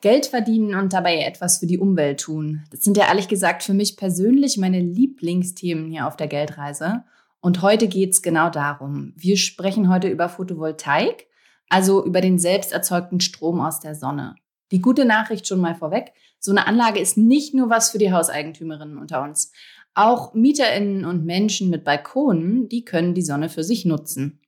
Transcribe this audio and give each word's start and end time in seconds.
Geld 0.00 0.26
verdienen 0.26 0.76
und 0.76 0.92
dabei 0.92 1.18
etwas 1.22 1.58
für 1.58 1.66
die 1.66 1.78
Umwelt 1.78 2.20
tun. 2.20 2.64
Das 2.70 2.82
sind 2.82 2.96
ja 2.96 3.08
ehrlich 3.08 3.26
gesagt 3.26 3.64
für 3.64 3.74
mich 3.74 3.96
persönlich 3.96 4.56
meine 4.56 4.80
Lieblingsthemen 4.80 5.90
hier 5.90 6.06
auf 6.06 6.16
der 6.16 6.28
Geldreise. 6.28 7.02
Und 7.40 7.62
heute 7.62 7.88
geht's 7.88 8.22
genau 8.22 8.48
darum. 8.48 9.12
Wir 9.16 9.36
sprechen 9.36 9.88
heute 9.88 10.08
über 10.08 10.28
Photovoltaik, 10.28 11.26
also 11.68 12.04
über 12.04 12.20
den 12.20 12.38
selbst 12.38 12.72
erzeugten 12.72 13.20
Strom 13.20 13.60
aus 13.60 13.80
der 13.80 13.96
Sonne. 13.96 14.36
Die 14.70 14.80
gute 14.80 15.04
Nachricht 15.04 15.46
schon 15.46 15.60
mal 15.60 15.74
vorweg. 15.74 16.12
So 16.38 16.52
eine 16.52 16.66
Anlage 16.66 17.00
ist 17.00 17.16
nicht 17.16 17.54
nur 17.54 17.68
was 17.68 17.90
für 17.90 17.98
die 17.98 18.12
Hauseigentümerinnen 18.12 18.98
unter 18.98 19.22
uns. 19.22 19.52
Auch 19.94 20.32
MieterInnen 20.32 21.04
und 21.04 21.24
Menschen 21.24 21.70
mit 21.70 21.82
Balkonen, 21.82 22.68
die 22.68 22.84
können 22.84 23.14
die 23.14 23.22
Sonne 23.22 23.48
für 23.48 23.64
sich 23.64 23.84
nutzen. 23.84 24.40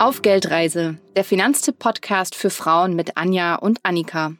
Auf 0.00 0.22
Geldreise, 0.22 0.96
der 1.16 1.24
Finanztipp-Podcast 1.24 2.36
für 2.36 2.50
Frauen 2.50 2.94
mit 2.94 3.16
Anja 3.16 3.56
und 3.56 3.80
Annika. 3.82 4.34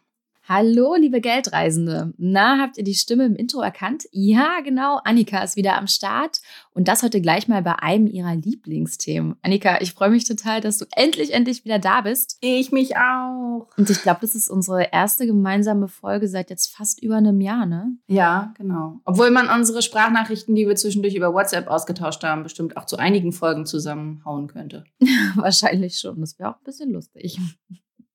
Hallo, 0.51 0.95
liebe 0.95 1.21
Geldreisende. 1.21 2.15
Na, 2.17 2.57
habt 2.59 2.79
ihr 2.79 2.85
die 2.85 2.95
Stimme 2.95 3.27
im 3.27 3.37
Intro 3.37 3.61
erkannt? 3.61 4.05
Ja, 4.13 4.61
genau. 4.65 4.99
Annika 5.05 5.43
ist 5.43 5.57
wieder 5.57 5.77
am 5.77 5.87
Start 5.89 6.41
und 6.73 6.89
das 6.89 7.03
heute 7.03 7.21
gleich 7.21 7.49
mal 7.49 7.61
bei 7.61 7.75
einem 7.81 8.07
ihrer 8.07 8.35
Lieblingsthemen. 8.35 9.37
Annika, 9.43 9.83
ich 9.83 9.93
freue 9.93 10.09
mich 10.09 10.27
total, 10.27 10.63
dass 10.63 10.79
du 10.79 10.87
endlich, 10.97 11.35
endlich 11.35 11.67
wieder 11.67 11.79
da 11.79 12.01
bist. 12.01 12.39
Ich 12.41 12.73
mich 12.73 12.97
auch. 12.97 13.67
Und 13.77 13.91
ich 13.91 14.01
glaube, 14.01 14.21
das 14.23 14.35
ist 14.35 14.49
unsere 14.49 14.85
erste 14.91 15.27
gemeinsame 15.27 15.87
Folge 15.87 16.29
seit 16.29 16.49
jetzt 16.49 16.75
fast 16.75 17.03
über 17.03 17.17
einem 17.17 17.43
Jahr, 17.43 17.67
ne? 17.67 17.99
Ja, 18.07 18.55
genau. 18.57 19.03
Obwohl 19.05 19.31
man 19.31 19.51
unsere 19.51 19.83
Sprachnachrichten, 19.83 20.55
die 20.55 20.67
wir 20.67 20.77
zwischendurch 20.77 21.15
über 21.15 21.35
WhatsApp 21.35 21.69
ausgetauscht 21.69 22.25
haben, 22.25 22.43
bestimmt 22.43 22.79
auch 22.79 22.87
zu 22.87 22.97
einigen 22.97 23.33
Folgen 23.33 23.67
zusammenhauen 23.67 24.47
könnte. 24.47 24.85
Wahrscheinlich 25.35 25.99
schon. 25.99 26.19
Das 26.23 26.39
wäre 26.39 26.49
auch 26.49 26.57
ein 26.57 26.65
bisschen 26.65 26.91
lustig. 26.91 27.39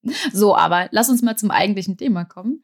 So, 0.33 0.55
aber 0.55 0.89
lass 0.91 1.09
uns 1.09 1.21
mal 1.21 1.37
zum 1.37 1.51
eigentlichen 1.51 1.97
Thema 1.97 2.25
kommen. 2.25 2.63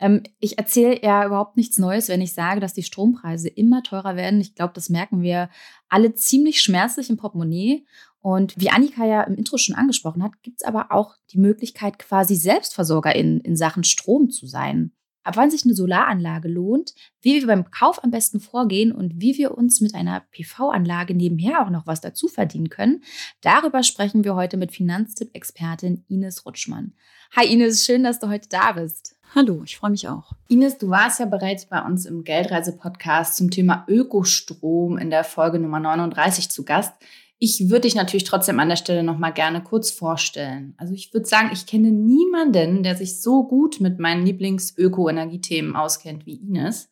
Ähm, 0.00 0.22
ich 0.40 0.58
erzähle 0.58 1.02
ja 1.02 1.26
überhaupt 1.26 1.56
nichts 1.56 1.78
Neues, 1.78 2.08
wenn 2.08 2.20
ich 2.20 2.34
sage, 2.34 2.60
dass 2.60 2.74
die 2.74 2.82
Strompreise 2.82 3.48
immer 3.48 3.82
teurer 3.82 4.16
werden. 4.16 4.40
Ich 4.40 4.54
glaube, 4.54 4.74
das 4.74 4.88
merken 4.88 5.22
wir 5.22 5.48
alle 5.88 6.14
ziemlich 6.14 6.60
schmerzlich 6.60 7.10
im 7.10 7.16
Portemonnaie. 7.16 7.84
Und 8.20 8.54
wie 8.58 8.70
Annika 8.70 9.06
ja 9.06 9.22
im 9.22 9.36
Intro 9.36 9.56
schon 9.56 9.76
angesprochen 9.76 10.22
hat, 10.22 10.42
gibt 10.42 10.60
es 10.60 10.66
aber 10.66 10.90
auch 10.90 11.14
die 11.30 11.38
Möglichkeit, 11.38 11.98
quasi 11.98 12.34
Selbstversorgerin 12.34 13.40
in 13.40 13.56
Sachen 13.56 13.84
Strom 13.84 14.30
zu 14.30 14.46
sein 14.46 14.92
ab 15.26 15.36
wann 15.36 15.50
sich 15.50 15.64
eine 15.64 15.74
Solaranlage 15.74 16.48
lohnt, 16.48 16.94
wie 17.20 17.40
wir 17.40 17.46
beim 17.46 17.70
Kauf 17.70 18.02
am 18.02 18.10
besten 18.10 18.40
vorgehen 18.40 18.92
und 18.92 19.20
wie 19.20 19.36
wir 19.36 19.56
uns 19.56 19.80
mit 19.80 19.94
einer 19.94 20.20
PV-Anlage 20.30 21.14
nebenher 21.14 21.64
auch 21.64 21.70
noch 21.70 21.86
was 21.86 22.00
dazu 22.00 22.28
verdienen 22.28 22.70
können. 22.70 23.02
Darüber 23.40 23.82
sprechen 23.82 24.24
wir 24.24 24.34
heute 24.34 24.56
mit 24.56 24.72
Finanztipp-Expertin 24.72 26.04
Ines 26.08 26.46
Rutschmann. 26.46 26.92
Hi 27.34 27.46
Ines, 27.46 27.84
schön, 27.84 28.04
dass 28.04 28.20
du 28.20 28.28
heute 28.28 28.48
da 28.48 28.72
bist. 28.72 29.16
Hallo, 29.34 29.62
ich 29.64 29.76
freue 29.76 29.90
mich 29.90 30.08
auch. 30.08 30.32
Ines, 30.48 30.78
du 30.78 30.88
warst 30.88 31.18
ja 31.18 31.26
bereits 31.26 31.66
bei 31.66 31.82
uns 31.82 32.06
im 32.06 32.22
Geldreise-Podcast 32.22 33.36
zum 33.36 33.50
Thema 33.50 33.84
Ökostrom 33.88 34.96
in 34.96 35.10
der 35.10 35.24
Folge 35.24 35.58
Nummer 35.58 35.80
39 35.80 36.48
zu 36.48 36.64
Gast. 36.64 36.94
Ich 37.38 37.68
würde 37.68 37.82
dich 37.82 37.94
natürlich 37.94 38.24
trotzdem 38.24 38.58
an 38.60 38.70
der 38.70 38.76
Stelle 38.76 39.02
noch 39.02 39.18
mal 39.18 39.30
gerne 39.30 39.62
kurz 39.62 39.90
vorstellen. 39.90 40.74
Also 40.78 40.94
ich 40.94 41.12
würde 41.12 41.26
sagen, 41.26 41.50
ich 41.52 41.66
kenne 41.66 41.90
niemanden, 41.90 42.82
der 42.82 42.96
sich 42.96 43.20
so 43.20 43.44
gut 43.46 43.78
mit 43.80 43.98
meinen 43.98 44.24
Lieblings-Öko-Energiethemen 44.24 45.76
auskennt 45.76 46.24
wie 46.24 46.36
Ines. 46.36 46.88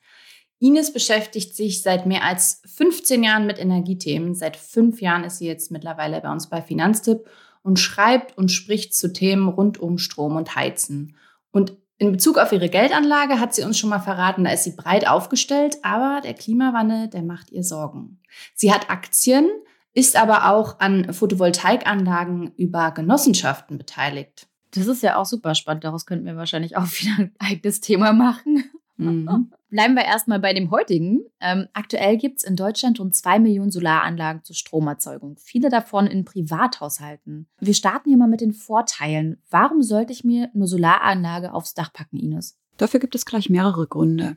Ines 0.59 0.93
beschäftigt 0.93 1.57
sich 1.57 1.83
seit 1.83 2.07
mehr 2.07 2.25
als 2.25 2.63
15 2.67 3.23
Jahren 3.23 3.47
mit 3.47 3.59
Energiethemen. 3.59 4.35
Seit 4.35 4.57
fünf 4.57 5.01
Jahren 5.01 5.25
ist 5.25 5.39
sie 5.39 5.47
jetzt 5.47 5.71
mittlerweile 5.71 6.21
bei 6.21 6.31
uns 6.31 6.49
bei 6.49 6.61
Finanztipp 6.61 7.27
und 7.63 7.79
schreibt 7.79 8.37
und 8.37 8.53
spricht 8.53 8.95
zu 8.95 9.13
Themen 9.13 9.49
rund 9.49 9.79
um 9.79 9.97
Strom 9.97 10.37
und 10.37 10.55
Heizen. 10.55 11.17
Und 11.51 11.77
in 11.97 12.13
Bezug 12.13 12.39
auf 12.39 12.53
ihre 12.53 12.69
Geldanlage 12.69 13.41
hat 13.41 13.55
sie 13.55 13.63
uns 13.63 13.79
schon 13.79 13.91
mal 13.91 14.01
verraten, 14.01 14.45
da 14.45 14.51
ist 14.51 14.65
sie 14.65 14.77
breit 14.77 15.07
aufgestellt, 15.07 15.79
aber 15.83 16.21
der 16.23 16.35
Klimawandel, 16.35 17.09
der 17.09 17.23
macht 17.23 17.51
ihr 17.51 17.63
Sorgen. 17.63 18.21
Sie 18.55 18.73
hat 18.73 18.91
Aktien, 18.91 19.49
ist 19.95 20.17
aber 20.17 20.51
auch 20.51 20.81
an 20.81 21.13
Photovoltaikanlagen 21.13 22.53
über 22.57 22.91
Genossenschaften 22.91 23.79
beteiligt. 23.79 24.49
Das 24.73 24.89
ist 24.89 25.03
ja 25.03 25.17
auch 25.17 25.25
super 25.25 25.55
spannend. 25.55 25.85
Daraus 25.85 26.05
könnten 26.05 26.27
wir 26.27 26.37
wahrscheinlich 26.37 26.77
auch 26.77 26.87
wieder 27.01 27.15
ein 27.19 27.35
eigenes 27.39 27.81
Thema 27.81 28.13
machen. 28.13 28.65
Mhm. 28.97 29.53
Bleiben 29.71 29.95
wir 29.95 30.05
erstmal 30.05 30.39
bei 30.39 30.53
dem 30.53 30.71
heutigen. 30.71 31.25
Ähm, 31.41 31.67
aktuell 31.73 32.17
gibt 32.17 32.39
es 32.39 32.45
in 32.45 32.55
Deutschland 32.55 33.01
rund 33.01 33.15
zwei 33.15 33.41
Millionen 33.41 33.73
Solaranlagen 33.73 34.45
zur 34.45 34.55
Stromerzeugung. 34.55 35.37
Viele 35.37 35.69
davon 35.69 36.07
in 36.07 36.25
Privathaushalten. 36.25 37.49
Wir 37.59 37.75
starten 37.75 38.09
hier 38.09 38.19
mal 38.19 38.29
mit 38.29 38.41
den 38.41 38.53
Vorteilen. 38.53 39.43
Warum 39.51 39.83
sollte 39.83 40.13
ich 40.13 40.23
mir 40.23 40.51
eine 40.55 40.69
Solaranlage 40.69 41.53
aufs 41.53 41.75
Dach 41.75 41.93
packen, 41.93 42.19
Ines? 42.19 42.57
Dafür 42.77 43.01
gibt 43.01 43.15
es 43.17 43.27
gleich 43.27 43.51
mehrere 43.51 43.87
Gründe. 43.87 44.37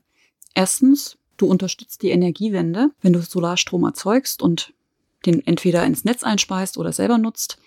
Erstens, 0.56 1.20
du 1.38 1.46
unterstützt 1.46 2.02
die 2.02 2.10
Energiewende, 2.10 2.90
wenn 3.02 3.14
du 3.14 3.22
Solarstrom 3.22 3.84
erzeugst 3.84 4.42
und 4.42 4.74
den 5.26 5.46
entweder 5.46 5.84
ins 5.86 6.04
Netz 6.04 6.24
einspeist 6.24 6.78
oder 6.78 6.92
selber 6.92 7.18
nutzt. 7.18 7.58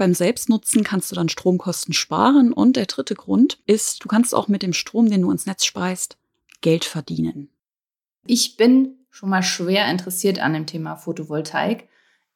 Beim 0.00 0.14
Selbstnutzen 0.14 0.82
kannst 0.82 1.10
du 1.10 1.14
dann 1.14 1.28
Stromkosten 1.28 1.92
sparen. 1.92 2.54
Und 2.54 2.76
der 2.76 2.86
dritte 2.86 3.14
Grund 3.14 3.58
ist, 3.66 4.02
du 4.02 4.08
kannst 4.08 4.34
auch 4.34 4.48
mit 4.48 4.62
dem 4.62 4.72
Strom, 4.72 5.10
den 5.10 5.20
du 5.20 5.30
ins 5.30 5.44
Netz 5.44 5.66
speist, 5.66 6.16
Geld 6.62 6.86
verdienen. 6.86 7.50
Ich 8.26 8.56
bin 8.56 8.96
schon 9.10 9.28
mal 9.28 9.42
schwer 9.42 9.90
interessiert 9.90 10.38
an 10.38 10.54
dem 10.54 10.66
Thema 10.66 10.96
Photovoltaik. 10.96 11.86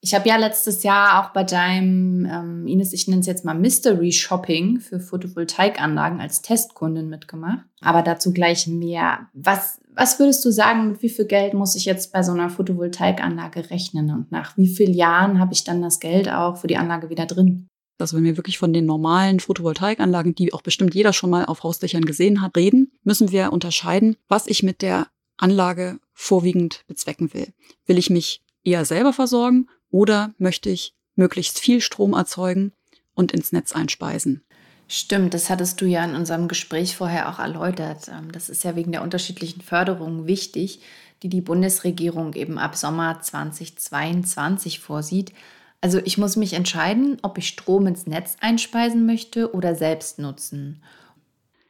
Ich 0.04 0.12
habe 0.12 0.28
ja 0.28 0.36
letztes 0.36 0.82
Jahr 0.82 1.24
auch 1.24 1.30
bei 1.30 1.44
deinem, 1.44 2.26
ähm, 2.26 2.66
Ines, 2.66 2.92
ich 2.92 3.08
nenne 3.08 3.20
es 3.20 3.26
jetzt 3.26 3.46
mal 3.46 3.54
Mystery 3.54 4.12
Shopping 4.12 4.78
für 4.78 5.00
Photovoltaikanlagen 5.00 6.20
als 6.20 6.42
Testkundin 6.42 7.08
mitgemacht. 7.08 7.64
Aber 7.80 8.02
dazu 8.02 8.34
gleich 8.34 8.66
mehr. 8.66 9.30
Was, 9.32 9.80
was 9.94 10.18
würdest 10.18 10.44
du 10.44 10.50
sagen, 10.50 10.88
mit 10.88 11.00
wie 11.00 11.08
viel 11.08 11.24
Geld 11.24 11.54
muss 11.54 11.74
ich 11.74 11.86
jetzt 11.86 12.12
bei 12.12 12.22
so 12.22 12.32
einer 12.32 12.50
Photovoltaikanlage 12.50 13.70
rechnen 13.70 14.10
und 14.10 14.30
nach 14.30 14.58
wie 14.58 14.68
vielen 14.68 14.92
Jahren 14.92 15.38
habe 15.38 15.54
ich 15.54 15.64
dann 15.64 15.80
das 15.80 16.00
Geld 16.00 16.28
auch 16.28 16.58
für 16.58 16.66
die 16.66 16.76
Anlage 16.76 17.08
wieder 17.08 17.24
drin? 17.24 17.68
Also 17.98 18.18
wenn 18.18 18.24
wir 18.24 18.36
wirklich 18.36 18.58
von 18.58 18.74
den 18.74 18.84
normalen 18.84 19.40
Photovoltaikanlagen, 19.40 20.34
die 20.34 20.52
auch 20.52 20.60
bestimmt 20.60 20.94
jeder 20.94 21.14
schon 21.14 21.30
mal 21.30 21.46
auf 21.46 21.62
Hausdächern 21.62 22.04
gesehen 22.04 22.42
hat, 22.42 22.58
reden, 22.58 22.92
müssen 23.04 23.32
wir 23.32 23.54
unterscheiden, 23.54 24.16
was 24.28 24.48
ich 24.48 24.62
mit 24.62 24.82
der 24.82 25.06
Anlage 25.38 25.98
vorwiegend 26.12 26.84
bezwecken 26.88 27.32
will. 27.32 27.54
Will 27.86 27.96
ich 27.96 28.10
mich 28.10 28.42
eher 28.64 28.84
selber 28.84 29.14
versorgen 29.14 29.68
oder 29.94 30.34
möchte 30.38 30.70
ich 30.70 30.92
möglichst 31.14 31.60
viel 31.60 31.80
Strom 31.80 32.14
erzeugen 32.14 32.72
und 33.14 33.30
ins 33.30 33.52
Netz 33.52 33.72
einspeisen? 33.72 34.42
Stimmt, 34.88 35.34
das 35.34 35.50
hattest 35.50 35.80
du 35.80 35.86
ja 35.86 36.04
in 36.04 36.16
unserem 36.16 36.48
Gespräch 36.48 36.96
vorher 36.96 37.28
auch 37.28 37.38
erläutert. 37.38 38.08
Ähm, 38.08 38.32
das 38.32 38.48
ist 38.48 38.64
ja 38.64 38.74
wegen 38.74 38.90
der 38.90 39.02
unterschiedlichen 39.02 39.60
Förderungen 39.60 40.26
wichtig, 40.26 40.80
die 41.22 41.28
die 41.28 41.40
Bundesregierung 41.40 42.34
eben 42.34 42.58
ab 42.58 42.74
Sommer 42.74 43.20
2022 43.20 44.80
vorsieht. 44.80 45.32
Also 45.80 46.00
ich 46.04 46.18
muss 46.18 46.34
mich 46.34 46.54
entscheiden, 46.54 47.18
ob 47.22 47.38
ich 47.38 47.46
Strom 47.46 47.86
ins 47.86 48.08
Netz 48.08 48.36
einspeisen 48.40 49.06
möchte 49.06 49.54
oder 49.54 49.76
selbst 49.76 50.18
nutzen. 50.18 50.82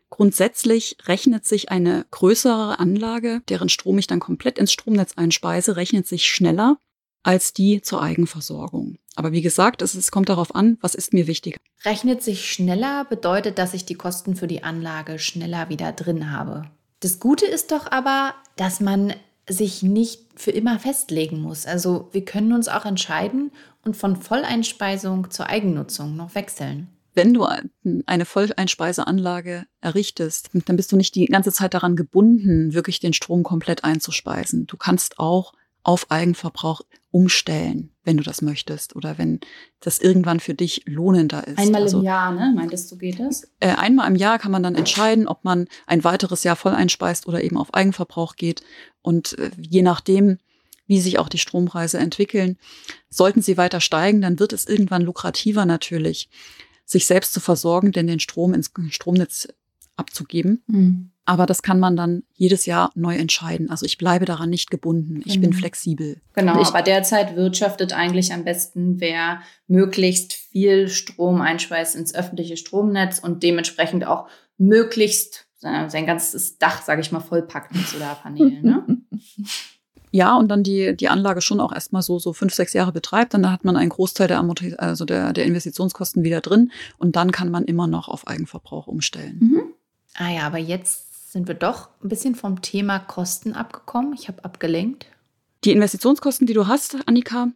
Grundsätzlich 0.09 0.97
rechnet 1.05 1.45
sich 1.45 1.71
eine 1.71 2.07
größere 2.11 2.79
Anlage, 2.79 3.43
deren 3.51 3.69
Strom 3.69 3.99
ich 3.99 4.07
dann 4.07 4.21
komplett 4.21 4.59
ins 4.59 4.73
Stromnetz 4.73 5.13
einspeise, 5.17 5.77
rechnet 5.77 6.07
sich 6.07 6.27
schneller 6.27 6.79
als 7.25 7.53
die 7.53 7.83
zur 7.83 8.01
Eigenversorgung. 8.01 8.99
Aber 9.17 9.33
wie 9.33 9.43
gesagt, 9.43 9.83
es, 9.83 9.95
es 9.95 10.11
kommt 10.11 10.29
darauf 10.29 10.55
an, 10.55 10.79
was 10.81 10.95
ist 10.95 11.13
mir 11.13 11.27
wichtig. 11.27 11.57
Rechnet 11.85 12.23
sich 12.23 12.51
schneller 12.51 13.05
bedeutet, 13.05 13.59
dass 13.59 13.75
ich 13.75 13.85
die 13.85 13.95
Kosten 13.95 14.37
für 14.37 14.47
die 14.47 14.63
Anlage 14.63 15.19
schneller 15.19 15.69
wieder 15.69 15.93
drin 15.93 16.31
habe. 16.31 16.71
Das 17.01 17.21
Gute 17.21 17.47
ist 17.47 17.73
doch 17.73 17.91
aber, 17.91 18.35
dass 18.57 18.81
man 18.81 19.15
sich 19.49 19.83
nicht 19.83 20.23
für 20.37 20.51
immer 20.51 20.79
festlegen 20.79 21.41
muss. 21.41 21.67
Also 21.67 22.09
wir 22.13 22.25
können 22.25 22.53
uns 22.53 22.69
auch 22.69 22.87
entscheiden 22.87 23.51
und 23.85 23.97
von 23.97 24.17
Volleinspeisung 24.17 25.31
zur 25.31 25.49
Eigennutzung 25.49 26.17
noch 26.17 26.35
wechseln. 26.35 26.89
Wenn 27.17 27.33
du 27.33 27.47
eine 28.07 28.25
Volleinspeiseanlage 28.25 29.67
errichtest, 29.81 30.51
dann 30.65 30.77
bist 30.77 30.91
du 30.91 30.97
nicht 30.97 31.15
die 31.15 31.27
ganze 31.27 31.53
Zeit 31.53 31.75
daran 31.75 31.95
gebunden, 31.95 32.75
wirklich 32.75 32.99
den 32.99 33.13
Strom 33.13 33.45
komplett 33.45 33.85
einzuspeisen. 33.85 34.67
Du 34.67 34.77
kannst 34.77 35.21
auch 35.21 35.53
auf 35.85 36.11
Eigenverbrauch 36.11 36.81
umstellen, 37.11 37.91
wenn 38.03 38.17
du 38.17 38.25
das 38.25 38.43
möchtest 38.43 38.97
oder 38.97 39.19
wenn 39.19 39.39
das 39.79 40.01
irgendwann 40.01 40.41
für 40.41 40.55
dich 40.55 40.83
lohnender 40.87 41.47
ist. 41.47 41.59
Einmal 41.59 41.83
also, 41.83 41.99
im 41.99 42.05
Jahr, 42.05 42.33
ne? 42.33 42.53
Meintest 42.57 42.91
du, 42.91 42.97
geht 42.97 43.21
das? 43.21 43.49
Äh, 43.61 43.69
einmal 43.77 44.09
im 44.09 44.17
Jahr 44.17 44.41
kann 44.41 44.51
man 44.51 44.65
dann 44.65 44.75
entscheiden, 44.75 45.29
ob 45.29 45.45
man 45.45 45.69
ein 45.87 46.03
weiteres 46.03 46.43
Jahr 46.43 46.57
voll 46.57 46.73
einspeist 46.73 47.29
oder 47.29 47.45
eben 47.45 47.57
auf 47.57 47.73
Eigenverbrauch 47.73 48.35
geht. 48.35 48.65
Und 49.03 49.39
äh, 49.39 49.51
je 49.57 49.83
nachdem, 49.83 50.39
wie 50.87 51.01
sich 51.01 51.19
auch 51.19 51.29
die 51.29 51.39
Strompreise 51.39 51.99
entwickeln, 51.99 52.59
sollten 53.11 53.43
sie 53.43 53.57
weiter 53.57 53.81
steigen, 53.81 54.21
dann 54.21 54.41
wird 54.41 54.53
es 54.53 54.67
irgendwann 54.67 55.03
lukrativer 55.03 55.67
natürlich, 55.67 56.29
sich 56.85 57.07
selbst 57.07 57.33
zu 57.33 57.41
versorgen, 57.41 57.93
denn 57.93 58.09
den 58.09 58.21
Strom 58.21 58.55
ins 58.55 58.73
Stromnetz 58.91 59.49
abzugeben. 59.97 60.63
Mhm. 60.67 61.11
Aber 61.27 61.47
das 61.47 61.63
kann 61.63 61.81
man 61.81 61.97
dann 61.97 62.23
jedes 62.35 62.67
Jahr 62.67 62.91
neu 62.95 63.17
entscheiden. 63.17 63.71
Also 63.71 63.87
ich 63.87 63.97
bleibe 63.97 64.27
daran 64.27 64.51
nicht 64.51 64.71
gebunden. 64.71 65.23
Ich 65.25 65.39
mhm. 65.39 65.43
bin 65.43 65.53
flexibel. 65.55 66.21
Genau, 66.35 66.61
ich, 66.61 66.69
aber 66.69 66.83
derzeit 66.83 67.35
wirtschaftet 67.35 67.95
eigentlich 67.95 68.33
am 68.33 68.45
besten, 68.45 69.01
wer 69.01 69.41
möglichst 69.67 70.35
viel 70.35 70.89
Strom 70.89 71.41
einspeist 71.41 71.97
ins 71.97 72.15
öffentliche 72.15 72.57
Stromnetz 72.57 73.21
und 73.21 73.43
dementsprechend 73.43 74.07
auch 74.07 74.29
möglichst 74.59 75.47
sein 75.89 76.07
ganzes 76.07 76.59
Dach, 76.59 76.83
sage 76.83 77.01
ich 77.01 77.11
mal, 77.11 77.21
vollpackt 77.21 77.75
mit 77.75 77.87
Solarpanelen. 77.89 78.63
Ne? 78.63 78.85
ja, 80.11 80.37
und 80.37 80.49
dann 80.49 80.63
die, 80.63 80.95
die 80.95 81.09
Anlage 81.09 81.41
schon 81.41 81.61
auch 81.61 81.73
erstmal 81.73 82.03
so, 82.03 82.19
so 82.19 82.33
fünf, 82.33 82.53
sechs 82.53 82.73
Jahre 82.75 82.93
betreibt, 82.93 83.35
dann 83.35 83.51
hat 83.51 83.65
man 83.65 83.77
einen 83.77 83.89
Großteil 83.89 84.29
der, 84.29 84.39
Amortis 84.39 84.75
also 84.75 85.05
der, 85.05 85.33
der 85.33 85.47
Investitionskosten 85.47 86.23
wieder 86.23 86.41
drin 86.41 86.71
und 86.99 87.17
dann 87.17 87.33
kann 87.33 87.51
man 87.51 87.65
immer 87.65 87.87
noch 87.87 88.09
auf 88.09 88.27
Eigenverbrauch 88.27 88.87
umstellen. 88.87 89.39
Mhm. 89.41 89.63
Ah 90.17 90.31
ja, 90.31 90.43
aber 90.43 90.59
jetzt 90.59 91.14
sind 91.35 91.49
wir 91.49 91.57
doch 91.57 91.89
ein 92.03 92.09
bisschen 92.09 92.37
vom 92.37 92.63
Thema 92.63 93.01
Kosten 93.01 93.55
abgekommen. 93.55 94.15
Ich 94.15 94.29
habe 94.29 94.45
abgelenkt. 94.45 95.07
Die 95.65 95.73
Investitionskosten, 95.73 96.47
die 96.47 96.53
du 96.55 96.69
hast, 96.69 96.97
Annika, 97.07 97.49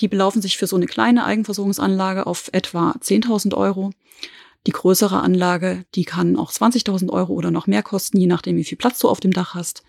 die 0.00 0.08
belaufen 0.08 0.42
sich 0.42 0.58
für 0.58 0.66
so 0.66 0.76
eine 0.76 0.84
kleine 0.84 1.24
Eigenversorgungsanlage 1.24 2.26
auf 2.26 2.50
etwa 2.52 2.90
10.000 3.00 3.56
Euro. 3.56 3.90
Die 4.66 4.72
größere 4.72 5.18
Anlage, 5.22 5.86
die 5.94 6.04
kann 6.04 6.36
auch 6.36 6.52
20.000 6.52 7.08
Euro 7.08 7.32
oder 7.32 7.50
noch 7.50 7.66
mehr 7.66 7.82
kosten, 7.82 8.20
je 8.20 8.26
nachdem, 8.26 8.56
wie 8.58 8.64
viel 8.64 8.76
Platz 8.76 8.98
du 8.98 9.08
auf 9.08 9.20
dem 9.20 9.32
Dach 9.32 9.54
hast. 9.54 9.82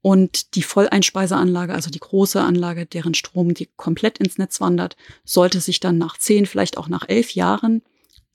Und 0.00 0.54
die 0.54 0.62
Volleinspeiseanlage, 0.62 1.74
also 1.74 1.90
die 1.90 1.98
große 1.98 2.40
Anlage, 2.40 2.86
deren 2.86 3.14
Strom 3.14 3.54
die 3.54 3.68
komplett 3.76 4.18
ins 4.18 4.38
Netz 4.38 4.60
wandert, 4.60 4.96
sollte 5.24 5.58
sich 5.58 5.80
dann 5.80 5.98
nach 5.98 6.18
zehn, 6.18 6.46
vielleicht 6.46 6.78
auch 6.78 6.88
nach 6.88 7.08
elf 7.08 7.32
Jahren 7.32 7.82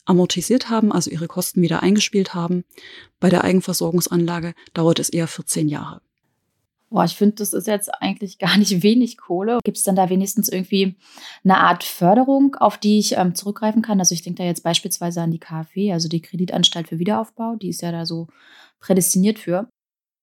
amortisiert 0.06 0.70
haben, 0.70 0.92
also 0.92 1.10
ihre 1.10 1.28
Kosten 1.28 1.62
wieder 1.62 1.84
eingespielt 1.84 2.34
haben. 2.34 2.64
Bei 3.20 3.30
der 3.30 3.44
Eigenversorgungsanlage 3.44 4.54
dauert 4.74 5.00
es 5.00 5.10
eher 5.10 5.28
14 5.28 5.68
Jahre. 5.68 6.02
Boah, 6.90 7.06
ich 7.06 7.16
finde, 7.16 7.36
das 7.36 7.54
ist 7.54 7.68
jetzt 7.68 7.94
eigentlich 8.02 8.40
gar 8.40 8.58
nicht 8.58 8.82
wenig 8.82 9.18
Kohle. 9.18 9.60
Gibt 9.64 9.78
es 9.78 9.84
dann 9.84 9.96
da 9.96 10.10
wenigstens 10.10 10.50
irgendwie 10.50 10.96
eine 11.44 11.58
Art 11.58 11.84
Förderung, 11.84 12.56
auf 12.56 12.80
die 12.80 12.98
ich 12.98 13.16
ähm, 13.16 13.36
zurückgreifen 13.36 13.84
kann? 13.84 14.00
Also 14.00 14.16
ich 14.16 14.24
denke 14.24 14.42
da 14.42 14.46
jetzt 14.46 14.64
beispielsweise 14.64 15.22
an 15.22 15.30
die 15.30 15.40
KfW, 15.40 15.94
also 15.94 16.10
die 16.10 16.22
Kreditanstalt 16.22 16.88
für 16.88 16.98
Wiederaufbau, 16.98 17.58
die 17.58 17.70
ist 17.70 17.82
ja 17.82 17.92
da 17.92 18.08
so 18.08 18.28
prädestiniert 18.80 19.38
für. 19.38 19.70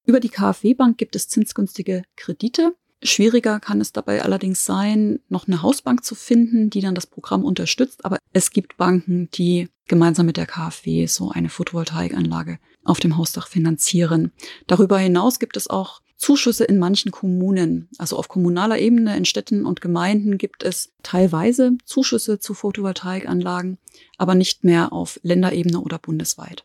Über 0.06 0.18
die 0.18 0.28
KfW-Bank 0.28 0.98
gibt 0.98 1.14
es 1.14 1.28
zinsgünstige 1.28 2.02
Kredite. 2.16 2.74
Schwieriger 3.02 3.60
kann 3.60 3.80
es 3.80 3.92
dabei 3.92 4.22
allerdings 4.22 4.64
sein, 4.64 5.20
noch 5.28 5.46
eine 5.46 5.62
Hausbank 5.62 6.04
zu 6.04 6.14
finden, 6.14 6.70
die 6.70 6.80
dann 6.80 6.94
das 6.94 7.06
Programm 7.06 7.44
unterstützt. 7.44 8.04
Aber 8.04 8.18
es 8.32 8.50
gibt 8.50 8.76
Banken, 8.76 9.28
die 9.32 9.68
gemeinsam 9.86 10.26
mit 10.26 10.36
der 10.36 10.46
KfW 10.46 11.06
so 11.06 11.30
eine 11.30 11.48
Photovoltaikanlage 11.48 12.58
auf 12.84 12.98
dem 13.00 13.16
Hausdach 13.16 13.48
finanzieren. 13.48 14.32
Darüber 14.66 14.98
hinaus 14.98 15.38
gibt 15.38 15.56
es 15.56 15.68
auch 15.68 16.00
Zuschüsse 16.16 16.64
in 16.64 16.78
manchen 16.78 17.12
Kommunen. 17.12 17.88
Also 17.98 18.16
auf 18.16 18.28
kommunaler 18.28 18.78
Ebene 18.78 19.16
in 19.16 19.26
Städten 19.26 19.66
und 19.66 19.80
Gemeinden 19.80 20.38
gibt 20.38 20.62
es 20.62 20.92
teilweise 21.02 21.72
Zuschüsse 21.84 22.38
zu 22.38 22.54
Photovoltaikanlagen, 22.54 23.78
aber 24.16 24.34
nicht 24.34 24.64
mehr 24.64 24.92
auf 24.92 25.20
Länderebene 25.22 25.80
oder 25.80 25.98
bundesweit. 25.98 26.64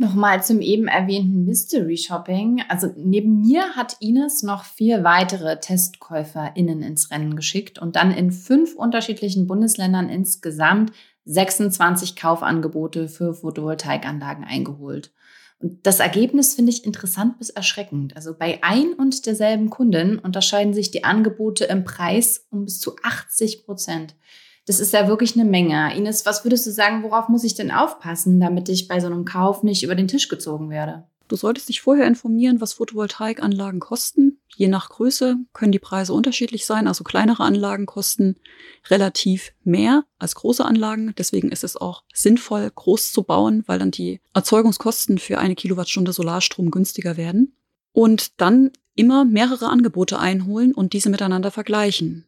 Nochmal 0.00 0.42
zum 0.42 0.62
eben 0.62 0.88
erwähnten 0.88 1.44
Mystery 1.44 1.98
Shopping. 1.98 2.62
Also 2.70 2.90
neben 2.96 3.42
mir 3.42 3.76
hat 3.76 3.98
Ines 4.00 4.42
noch 4.42 4.64
vier 4.64 5.04
weitere 5.04 5.60
TestkäuferInnen 5.60 6.80
ins 6.80 7.10
Rennen 7.10 7.36
geschickt 7.36 7.78
und 7.78 7.96
dann 7.96 8.10
in 8.10 8.32
fünf 8.32 8.74
unterschiedlichen 8.74 9.46
Bundesländern 9.46 10.08
insgesamt 10.08 10.92
26 11.26 12.16
Kaufangebote 12.16 13.08
für 13.08 13.34
Photovoltaikanlagen 13.34 14.42
eingeholt. 14.44 15.12
Und 15.58 15.86
das 15.86 16.00
Ergebnis 16.00 16.54
finde 16.54 16.70
ich 16.70 16.86
interessant 16.86 17.36
bis 17.36 17.50
erschreckend. 17.50 18.16
Also 18.16 18.32
bei 18.34 18.58
ein 18.62 18.94
und 18.94 19.26
derselben 19.26 19.68
Kundin 19.68 20.18
unterscheiden 20.18 20.72
sich 20.72 20.90
die 20.90 21.04
Angebote 21.04 21.66
im 21.66 21.84
Preis 21.84 22.46
um 22.48 22.64
bis 22.64 22.80
zu 22.80 22.96
80 23.02 23.66
Prozent. 23.66 24.14
Das 24.66 24.80
ist 24.80 24.92
ja 24.92 25.08
wirklich 25.08 25.34
eine 25.34 25.48
Menge. 25.48 25.96
Ines, 25.96 26.26
was 26.26 26.44
würdest 26.44 26.66
du 26.66 26.70
sagen, 26.70 27.02
worauf 27.02 27.28
muss 27.28 27.44
ich 27.44 27.54
denn 27.54 27.70
aufpassen, 27.70 28.40
damit 28.40 28.68
ich 28.68 28.88
bei 28.88 29.00
so 29.00 29.06
einem 29.06 29.24
Kauf 29.24 29.62
nicht 29.62 29.82
über 29.82 29.94
den 29.94 30.08
Tisch 30.08 30.28
gezogen 30.28 30.70
werde? 30.70 31.04
Du 31.30 31.36
solltest 31.36 31.68
dich 31.68 31.80
vorher 31.80 32.08
informieren, 32.08 32.60
was 32.60 32.72
Photovoltaikanlagen 32.72 33.78
kosten. 33.78 34.40
Je 34.56 34.66
nach 34.66 34.88
Größe 34.88 35.36
können 35.52 35.70
die 35.70 35.78
Preise 35.78 36.12
unterschiedlich 36.12 36.66
sein. 36.66 36.88
Also 36.88 37.04
kleinere 37.04 37.44
Anlagen 37.44 37.86
kosten 37.86 38.34
relativ 38.88 39.52
mehr 39.62 40.04
als 40.18 40.34
große 40.34 40.64
Anlagen. 40.64 41.14
Deswegen 41.16 41.52
ist 41.52 41.62
es 41.62 41.76
auch 41.76 42.02
sinnvoll, 42.12 42.68
groß 42.74 43.12
zu 43.12 43.22
bauen, 43.22 43.62
weil 43.66 43.78
dann 43.78 43.92
die 43.92 44.20
Erzeugungskosten 44.34 45.18
für 45.18 45.38
eine 45.38 45.54
Kilowattstunde 45.54 46.12
Solarstrom 46.12 46.72
günstiger 46.72 47.16
werden. 47.16 47.54
Und 47.92 48.40
dann 48.40 48.72
immer 48.96 49.24
mehrere 49.24 49.68
Angebote 49.68 50.18
einholen 50.18 50.74
und 50.74 50.94
diese 50.94 51.10
miteinander 51.10 51.52
vergleichen 51.52 52.26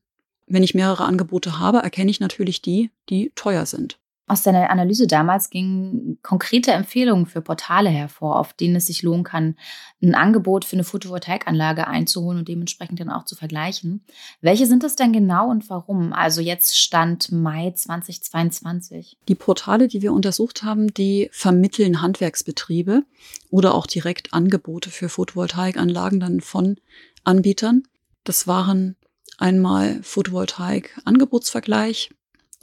wenn 0.52 0.62
ich 0.62 0.74
mehrere 0.74 1.04
Angebote 1.04 1.58
habe, 1.58 1.78
erkenne 1.78 2.10
ich 2.10 2.20
natürlich 2.20 2.62
die, 2.62 2.90
die 3.08 3.32
teuer 3.34 3.66
sind. 3.66 3.98
Aus 4.28 4.42
deiner 4.42 4.70
Analyse 4.70 5.06
damals 5.06 5.50
gingen 5.50 6.18
konkrete 6.22 6.70
Empfehlungen 6.70 7.26
für 7.26 7.42
Portale 7.42 7.90
hervor, 7.90 8.38
auf 8.38 8.52
denen 8.52 8.76
es 8.76 8.86
sich 8.86 9.02
lohnen 9.02 9.24
kann, 9.24 9.56
ein 10.00 10.14
Angebot 10.14 10.64
für 10.64 10.76
eine 10.76 10.84
Photovoltaikanlage 10.84 11.86
einzuholen 11.86 12.38
und 12.38 12.48
dementsprechend 12.48 13.00
dann 13.00 13.10
auch 13.10 13.24
zu 13.24 13.34
vergleichen. 13.34 14.04
Welche 14.40 14.66
sind 14.66 14.84
das 14.84 14.94
denn 14.96 15.12
genau 15.12 15.50
und 15.50 15.68
warum? 15.68 16.12
Also 16.12 16.40
jetzt 16.40 16.78
Stand 16.78 17.32
Mai 17.32 17.72
2022. 17.72 19.18
Die 19.28 19.34
Portale, 19.34 19.88
die 19.88 20.02
wir 20.02 20.12
untersucht 20.12 20.62
haben, 20.62 20.94
die 20.94 21.28
vermitteln 21.32 22.00
Handwerksbetriebe 22.00 23.02
oder 23.50 23.74
auch 23.74 23.86
direkt 23.86 24.32
Angebote 24.32 24.88
für 24.88 25.08
Photovoltaikanlagen 25.08 26.20
dann 26.20 26.40
von 26.40 26.76
Anbietern. 27.24 27.82
Das 28.24 28.46
waren 28.46 28.96
Einmal 29.42 29.98
Photovoltaik 30.04 30.96
Angebotsvergleich, 31.04 32.10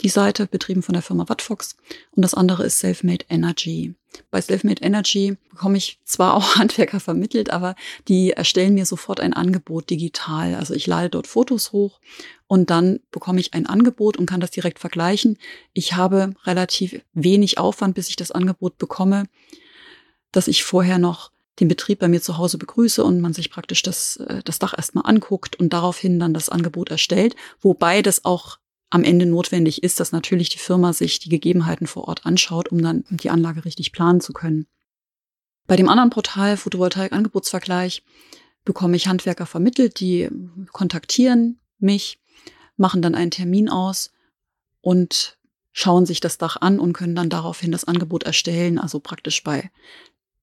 die 0.00 0.08
Seite 0.08 0.46
betrieben 0.46 0.82
von 0.82 0.94
der 0.94 1.02
Firma 1.02 1.28
Wattfox 1.28 1.76
und 2.12 2.22
das 2.22 2.32
andere 2.32 2.64
ist 2.64 2.78
Selfmade 2.78 3.26
Energy. 3.28 3.94
Bei 4.30 4.40
Selfmade 4.40 4.82
Energy 4.82 5.36
bekomme 5.50 5.76
ich 5.76 5.98
zwar 6.04 6.32
auch 6.32 6.54
Handwerker 6.56 6.98
vermittelt, 6.98 7.50
aber 7.50 7.74
die 8.08 8.30
erstellen 8.30 8.72
mir 8.72 8.86
sofort 8.86 9.20
ein 9.20 9.34
Angebot 9.34 9.90
digital. 9.90 10.54
Also 10.54 10.72
ich 10.72 10.86
lade 10.86 11.10
dort 11.10 11.26
Fotos 11.26 11.72
hoch 11.72 12.00
und 12.46 12.70
dann 12.70 13.00
bekomme 13.10 13.40
ich 13.40 13.52
ein 13.52 13.66
Angebot 13.66 14.16
und 14.16 14.24
kann 14.24 14.40
das 14.40 14.50
direkt 14.50 14.78
vergleichen. 14.78 15.36
Ich 15.74 15.96
habe 15.96 16.32
relativ 16.44 17.02
wenig 17.12 17.58
Aufwand, 17.58 17.94
bis 17.94 18.08
ich 18.08 18.16
das 18.16 18.30
Angebot 18.30 18.78
bekomme, 18.78 19.24
dass 20.32 20.48
ich 20.48 20.64
vorher 20.64 20.96
noch 20.96 21.30
den 21.60 21.68
Betrieb 21.68 21.98
bei 21.98 22.08
mir 22.08 22.22
zu 22.22 22.38
Hause 22.38 22.58
begrüße 22.58 23.04
und 23.04 23.20
man 23.20 23.32
sich 23.32 23.50
praktisch 23.50 23.82
das, 23.82 24.16
äh, 24.16 24.42
das 24.44 24.58
Dach 24.58 24.74
erstmal 24.76 25.06
anguckt 25.06 25.56
und 25.56 25.72
daraufhin 25.72 26.18
dann 26.18 26.34
das 26.34 26.48
Angebot 26.48 26.90
erstellt. 26.90 27.36
Wobei 27.60 28.02
das 28.02 28.24
auch 28.24 28.58
am 28.88 29.04
Ende 29.04 29.26
notwendig 29.26 29.82
ist, 29.82 30.00
dass 30.00 30.10
natürlich 30.10 30.48
die 30.48 30.58
Firma 30.58 30.92
sich 30.92 31.20
die 31.20 31.28
Gegebenheiten 31.28 31.86
vor 31.86 32.08
Ort 32.08 32.26
anschaut, 32.26 32.68
um 32.68 32.82
dann 32.82 33.04
die 33.10 33.30
Anlage 33.30 33.64
richtig 33.64 33.92
planen 33.92 34.20
zu 34.20 34.32
können. 34.32 34.66
Bei 35.66 35.76
dem 35.76 35.88
anderen 35.88 36.10
Portal 36.10 36.56
Photovoltaik-Angebotsvergleich 36.56 38.02
bekomme 38.64 38.96
ich 38.96 39.06
Handwerker 39.06 39.46
vermittelt, 39.46 40.00
die 40.00 40.28
kontaktieren 40.72 41.60
mich, 41.78 42.18
machen 42.76 43.02
dann 43.02 43.14
einen 43.14 43.30
Termin 43.30 43.68
aus 43.68 44.10
und 44.80 45.38
schauen 45.72 46.06
sich 46.06 46.20
das 46.20 46.38
Dach 46.38 46.56
an 46.60 46.80
und 46.80 46.92
können 46.92 47.14
dann 47.14 47.30
daraufhin 47.30 47.70
das 47.70 47.84
Angebot 47.84 48.24
erstellen. 48.24 48.78
Also 48.78 48.98
praktisch 48.98 49.44
bei 49.44 49.70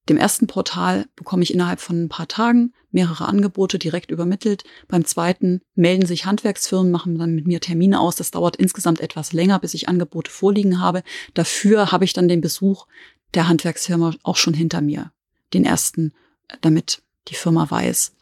dem 0.10 0.18
ersten 0.18 0.48
Portal 0.48 1.06
bekomme 1.16 1.44
ich 1.44 1.54
innerhalb 1.54 1.80
von 1.80 2.04
ein 2.04 2.10
paar 2.10 2.28
Tagen 2.28 2.74
mehrere 2.92 3.26
Angebote 3.26 3.78
direkt 3.78 4.10
übermittelt. 4.10 4.64
Beim 4.88 5.06
zweiten 5.06 5.62
melden 5.76 6.06
sich 6.06 6.26
Handwerksfirmen, 6.26 6.92
machen 6.92 7.18
dann 7.18 7.36
mit 7.36 7.46
mir 7.46 7.60
Termine 7.60 8.00
aus. 8.00 8.16
Das 8.16 8.32
dauert 8.32 8.56
insgesamt 8.56 9.02
etwas 9.02 9.34
länger, 9.34 9.60
bis 9.60 9.74
ich 9.74 9.90
Angebote 9.90 10.32
vorliegen 10.32 10.80
habe. 10.80 11.04
Dafür 11.34 11.92
habe 11.92 12.06
ich 12.06 12.14
dann 12.14 12.28
den 12.28 12.42
Besuch 12.42 12.88
der 13.34 13.48
Handwerksfirma 13.48 14.16
auch 14.24 14.38
schon 14.38 14.54
hinter 14.54 14.82
mir. 14.82 15.12
Den 15.54 15.66
ersten, 15.66 16.14
damit 16.62 17.02
die 17.28 17.36
Firma 17.36 17.70
weiß, 17.70 18.14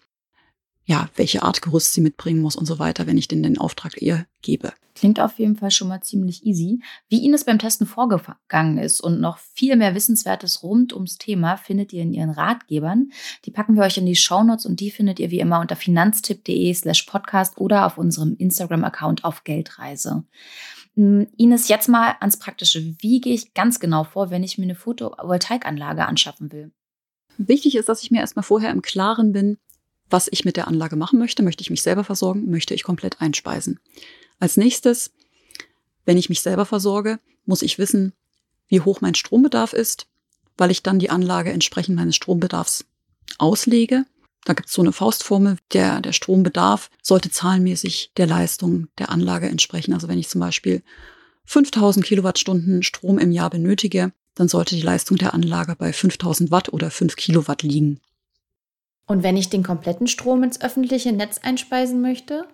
ja, 0.85 1.09
welche 1.15 1.43
Art 1.43 1.61
Gerüst 1.61 1.93
sie 1.93 2.01
mitbringen 2.01 2.41
muss 2.41 2.55
und 2.55 2.65
so 2.65 2.79
weiter, 2.79 3.07
wenn 3.07 3.17
ich 3.17 3.27
denn 3.27 3.43
den 3.43 3.57
Auftrag 3.57 4.01
ihr 4.01 4.25
gebe. 4.41 4.73
Klingt 4.95 5.19
auf 5.19 5.37
jeden 5.37 5.57
Fall 5.57 5.71
schon 5.71 5.89
mal 5.89 6.01
ziemlich 6.01 6.45
easy. 6.45 6.81
Wie 7.09 7.19
Ihnen 7.19 7.33
es 7.33 7.43
beim 7.43 7.59
Testen 7.59 7.85
vorgegangen 7.85 8.77
ist 8.77 9.01
und 9.01 9.19
noch 9.19 9.37
viel 9.37 9.75
mehr 9.75 9.93
Wissenswertes 9.93 10.63
rund 10.63 10.93
ums 10.93 11.17
Thema 11.17 11.57
findet 11.57 11.91
ihr 11.91 12.01
in 12.01 12.13
Ihren 12.13 12.29
Ratgebern. 12.29 13.11
Die 13.43 13.51
packen 13.51 13.75
wir 13.75 13.83
euch 13.83 13.97
in 13.97 14.05
die 14.05 14.15
Shownotes 14.15 14.65
und 14.65 14.79
die 14.79 14.91
findet 14.91 15.19
ihr 15.19 15.31
wie 15.31 15.41
immer 15.41 15.59
unter 15.59 15.75
finanztipp.de 15.75 16.73
slash 16.73 17.03
podcast 17.03 17.57
oder 17.57 17.85
auf 17.85 17.97
unserem 17.97 18.35
Instagram-Account 18.37 19.25
auf 19.25 19.43
Geldreise. 19.43 20.23
Hm, 20.95 21.27
Ines, 21.35 21.67
jetzt 21.67 21.89
mal 21.89 22.15
ans 22.21 22.39
Praktische. 22.39 22.95
Wie 22.99 23.19
gehe 23.19 23.33
ich 23.33 23.53
ganz 23.53 23.81
genau 23.81 24.05
vor, 24.05 24.29
wenn 24.29 24.43
ich 24.43 24.57
mir 24.57 24.63
eine 24.63 24.75
Photovoltaikanlage 24.75 26.05
anschaffen 26.05 26.53
will? 26.53 26.71
Wichtig 27.37 27.75
ist, 27.75 27.89
dass 27.89 28.01
ich 28.01 28.11
mir 28.11 28.19
erstmal 28.19 28.43
vorher 28.43 28.71
im 28.71 28.81
Klaren 28.81 29.33
bin, 29.33 29.57
was 30.09 30.29
ich 30.31 30.45
mit 30.45 30.55
der 30.55 30.69
Anlage 30.69 30.95
machen 30.95 31.19
möchte. 31.19 31.43
Möchte 31.43 31.61
ich 31.61 31.69
mich 31.69 31.81
selber 31.81 32.05
versorgen? 32.05 32.49
Möchte 32.49 32.73
ich 32.73 32.83
komplett 32.83 33.21
einspeisen? 33.21 33.79
Als 34.39 34.57
nächstes, 34.57 35.11
wenn 36.05 36.17
ich 36.17 36.29
mich 36.29 36.41
selber 36.41 36.65
versorge, 36.65 37.19
muss 37.45 37.61
ich 37.61 37.77
wissen, 37.77 38.13
wie 38.67 38.81
hoch 38.81 39.01
mein 39.01 39.15
Strombedarf 39.15 39.73
ist, 39.73 40.07
weil 40.57 40.71
ich 40.71 40.83
dann 40.83 40.99
die 40.99 41.09
Anlage 41.09 41.51
entsprechend 41.51 41.95
meines 41.95 42.15
Strombedarfs 42.15 42.85
auslege. 43.37 44.05
Da 44.45 44.53
gibt 44.53 44.69
es 44.69 44.75
so 44.75 44.81
eine 44.81 44.91
Faustformel, 44.91 45.57
der, 45.73 46.01
der 46.01 46.13
Strombedarf 46.13 46.89
sollte 47.01 47.31
zahlenmäßig 47.31 48.11
der 48.17 48.27
Leistung 48.27 48.87
der 48.99 49.09
Anlage 49.09 49.47
entsprechen. 49.47 49.93
Also 49.93 50.07
wenn 50.07 50.19
ich 50.19 50.29
zum 50.29 50.41
Beispiel 50.41 50.83
5000 51.45 52.05
Kilowattstunden 52.05 52.83
Strom 52.83 53.17
im 53.17 53.31
Jahr 53.31 53.49
benötige, 53.49 54.11
dann 54.35 54.47
sollte 54.47 54.75
die 54.75 54.81
Leistung 54.81 55.17
der 55.17 55.33
Anlage 55.33 55.75
bei 55.75 55.93
5000 55.93 56.51
Watt 56.51 56.71
oder 56.73 56.91
5 56.91 57.15
Kilowatt 57.15 57.63
liegen. 57.63 58.01
Und 59.07 59.23
wenn 59.23 59.37
ich 59.37 59.49
den 59.49 59.63
kompletten 59.63 60.07
Strom 60.07 60.43
ins 60.43 60.61
öffentliche 60.61 61.11
Netz 61.11 61.39
einspeisen 61.41 62.01
möchte? 62.01 62.47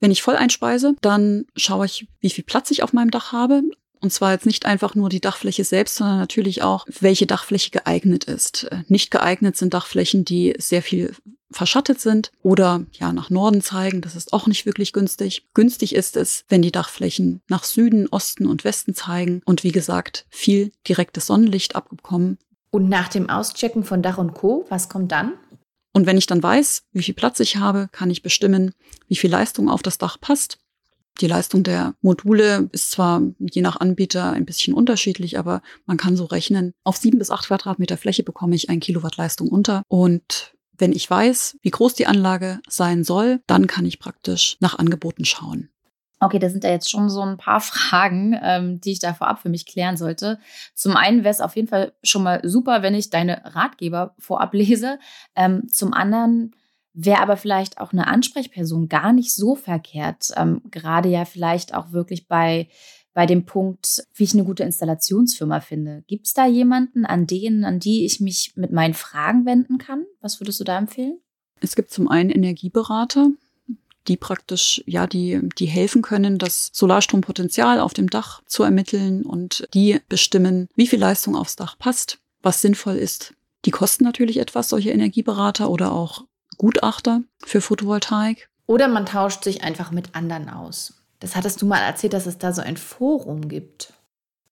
Wenn 0.00 0.10
ich 0.10 0.22
voll 0.22 0.36
einspeise, 0.36 0.94
dann 1.00 1.46
schaue 1.56 1.86
ich, 1.86 2.06
wie 2.20 2.30
viel 2.30 2.44
Platz 2.44 2.70
ich 2.70 2.82
auf 2.82 2.92
meinem 2.92 3.10
Dach 3.10 3.32
habe. 3.32 3.62
Und 4.00 4.12
zwar 4.12 4.32
jetzt 4.32 4.46
nicht 4.46 4.66
einfach 4.66 4.94
nur 4.94 5.08
die 5.08 5.20
Dachfläche 5.20 5.64
selbst, 5.64 5.96
sondern 5.96 6.18
natürlich 6.18 6.62
auch, 6.62 6.84
welche 7.00 7.26
Dachfläche 7.26 7.70
geeignet 7.70 8.24
ist. 8.24 8.68
Nicht 8.88 9.10
geeignet 9.10 9.56
sind 9.56 9.72
Dachflächen, 9.72 10.24
die 10.24 10.54
sehr 10.58 10.82
viel 10.82 11.14
verschattet 11.50 12.00
sind 12.00 12.30
oder 12.42 12.84
ja 12.92 13.12
nach 13.12 13.30
Norden 13.30 13.62
zeigen. 13.62 14.00
Das 14.02 14.16
ist 14.16 14.32
auch 14.32 14.46
nicht 14.46 14.66
wirklich 14.66 14.92
günstig. 14.92 15.46
Günstig 15.54 15.94
ist 15.94 16.16
es, 16.16 16.44
wenn 16.48 16.62
die 16.62 16.72
Dachflächen 16.72 17.40
nach 17.48 17.64
Süden, 17.64 18.08
Osten 18.08 18.46
und 18.46 18.64
Westen 18.64 18.94
zeigen 18.94 19.42
und 19.44 19.64
wie 19.64 19.72
gesagt 19.72 20.26
viel 20.28 20.72
direktes 20.86 21.26
Sonnenlicht 21.26 21.76
abbekommen. 21.76 22.38
Und 22.70 22.88
nach 22.88 23.08
dem 23.08 23.30
Auschecken 23.30 23.84
von 23.84 24.02
Dach 24.02 24.18
und 24.18 24.34
Co, 24.34 24.66
was 24.68 24.88
kommt 24.88 25.12
dann? 25.12 25.32
Und 25.96 26.04
wenn 26.04 26.18
ich 26.18 26.26
dann 26.26 26.42
weiß, 26.42 26.82
wie 26.92 27.02
viel 27.02 27.14
Platz 27.14 27.40
ich 27.40 27.56
habe, 27.56 27.88
kann 27.90 28.10
ich 28.10 28.22
bestimmen, 28.22 28.74
wie 29.08 29.16
viel 29.16 29.30
Leistung 29.30 29.70
auf 29.70 29.80
das 29.80 29.96
Dach 29.96 30.20
passt. 30.20 30.58
Die 31.22 31.26
Leistung 31.26 31.62
der 31.62 31.94
Module 32.02 32.68
ist 32.72 32.90
zwar 32.90 33.22
je 33.38 33.62
nach 33.62 33.80
Anbieter 33.80 34.30
ein 34.32 34.44
bisschen 34.44 34.74
unterschiedlich, 34.74 35.38
aber 35.38 35.62
man 35.86 35.96
kann 35.96 36.14
so 36.14 36.26
rechnen, 36.26 36.74
auf 36.84 36.98
sieben 36.98 37.18
bis 37.18 37.30
acht 37.30 37.46
Quadratmeter 37.46 37.96
Fläche 37.96 38.24
bekomme 38.24 38.54
ich 38.54 38.68
ein 38.68 38.80
Kilowatt 38.80 39.16
Leistung 39.16 39.48
unter. 39.48 39.84
Und 39.88 40.52
wenn 40.76 40.92
ich 40.92 41.08
weiß, 41.08 41.56
wie 41.62 41.70
groß 41.70 41.94
die 41.94 42.06
Anlage 42.06 42.60
sein 42.68 43.02
soll, 43.02 43.40
dann 43.46 43.66
kann 43.66 43.86
ich 43.86 43.98
praktisch 43.98 44.58
nach 44.60 44.78
Angeboten 44.78 45.24
schauen. 45.24 45.70
Okay, 46.18 46.38
da 46.38 46.48
sind 46.48 46.64
ja 46.64 46.70
jetzt 46.70 46.90
schon 46.90 47.10
so 47.10 47.20
ein 47.20 47.36
paar 47.36 47.60
Fragen, 47.60 48.38
ähm, 48.42 48.80
die 48.80 48.92
ich 48.92 48.98
da 48.98 49.14
vorab 49.14 49.40
für 49.40 49.48
mich 49.48 49.66
klären 49.66 49.96
sollte. 49.96 50.38
Zum 50.74 50.96
einen 50.96 51.24
wäre 51.24 51.32
es 51.32 51.40
auf 51.40 51.56
jeden 51.56 51.68
Fall 51.68 51.92
schon 52.02 52.22
mal 52.22 52.40
super, 52.42 52.82
wenn 52.82 52.94
ich 52.94 53.10
deine 53.10 53.42
Ratgeber 53.54 54.14
vorab 54.18 54.54
lese. 54.54 54.98
Ähm, 55.34 55.68
zum 55.68 55.92
anderen 55.92 56.54
wäre 56.94 57.20
aber 57.20 57.36
vielleicht 57.36 57.78
auch 57.78 57.92
eine 57.92 58.06
Ansprechperson 58.06 58.88
gar 58.88 59.12
nicht 59.12 59.34
so 59.34 59.54
verkehrt. 59.54 60.32
Ähm, 60.36 60.62
gerade 60.70 61.10
ja 61.10 61.26
vielleicht 61.26 61.74
auch 61.74 61.92
wirklich 61.92 62.26
bei, 62.26 62.68
bei 63.12 63.26
dem 63.26 63.44
Punkt, 63.44 64.02
wie 64.14 64.24
ich 64.24 64.32
eine 64.32 64.44
gute 64.44 64.62
Installationsfirma 64.62 65.60
finde. 65.60 66.04
Gibt 66.06 66.26
es 66.26 66.32
da 66.32 66.46
jemanden, 66.46 67.04
an 67.04 67.26
denen, 67.26 67.64
an 67.64 67.80
die 67.80 68.06
ich 68.06 68.20
mich 68.20 68.54
mit 68.56 68.72
meinen 68.72 68.94
Fragen 68.94 69.44
wenden 69.44 69.76
kann? 69.76 70.06
Was 70.22 70.40
würdest 70.40 70.58
du 70.58 70.64
da 70.64 70.78
empfehlen? 70.78 71.20
Es 71.60 71.76
gibt 71.76 71.90
zum 71.90 72.08
einen 72.08 72.30
Energieberater, 72.30 73.28
die 74.08 74.16
praktisch, 74.16 74.82
ja, 74.86 75.06
die, 75.06 75.40
die 75.58 75.66
helfen 75.66 76.02
können, 76.02 76.38
das 76.38 76.70
Solarstrompotenzial 76.72 77.80
auf 77.80 77.94
dem 77.94 78.08
Dach 78.08 78.42
zu 78.46 78.62
ermitteln 78.62 79.22
und 79.22 79.68
die 79.74 80.00
bestimmen, 80.08 80.68
wie 80.74 80.86
viel 80.86 81.00
Leistung 81.00 81.36
aufs 81.36 81.56
Dach 81.56 81.78
passt, 81.78 82.18
was 82.42 82.60
sinnvoll 82.60 82.96
ist. 82.96 83.34
Die 83.64 83.70
kosten 83.70 84.04
natürlich 84.04 84.38
etwas, 84.38 84.68
solche 84.68 84.90
Energieberater 84.90 85.70
oder 85.70 85.92
auch 85.92 86.24
Gutachter 86.56 87.22
für 87.44 87.60
Photovoltaik. 87.60 88.48
Oder 88.66 88.88
man 88.88 89.06
tauscht 89.06 89.44
sich 89.44 89.62
einfach 89.62 89.90
mit 89.90 90.14
anderen 90.14 90.48
aus. 90.48 90.94
Das 91.20 91.36
hattest 91.36 91.62
du 91.62 91.66
mal 91.66 91.78
erzählt, 91.78 92.12
dass 92.12 92.26
es 92.26 92.38
da 92.38 92.52
so 92.52 92.62
ein 92.62 92.76
Forum 92.76 93.48
gibt. 93.48 93.92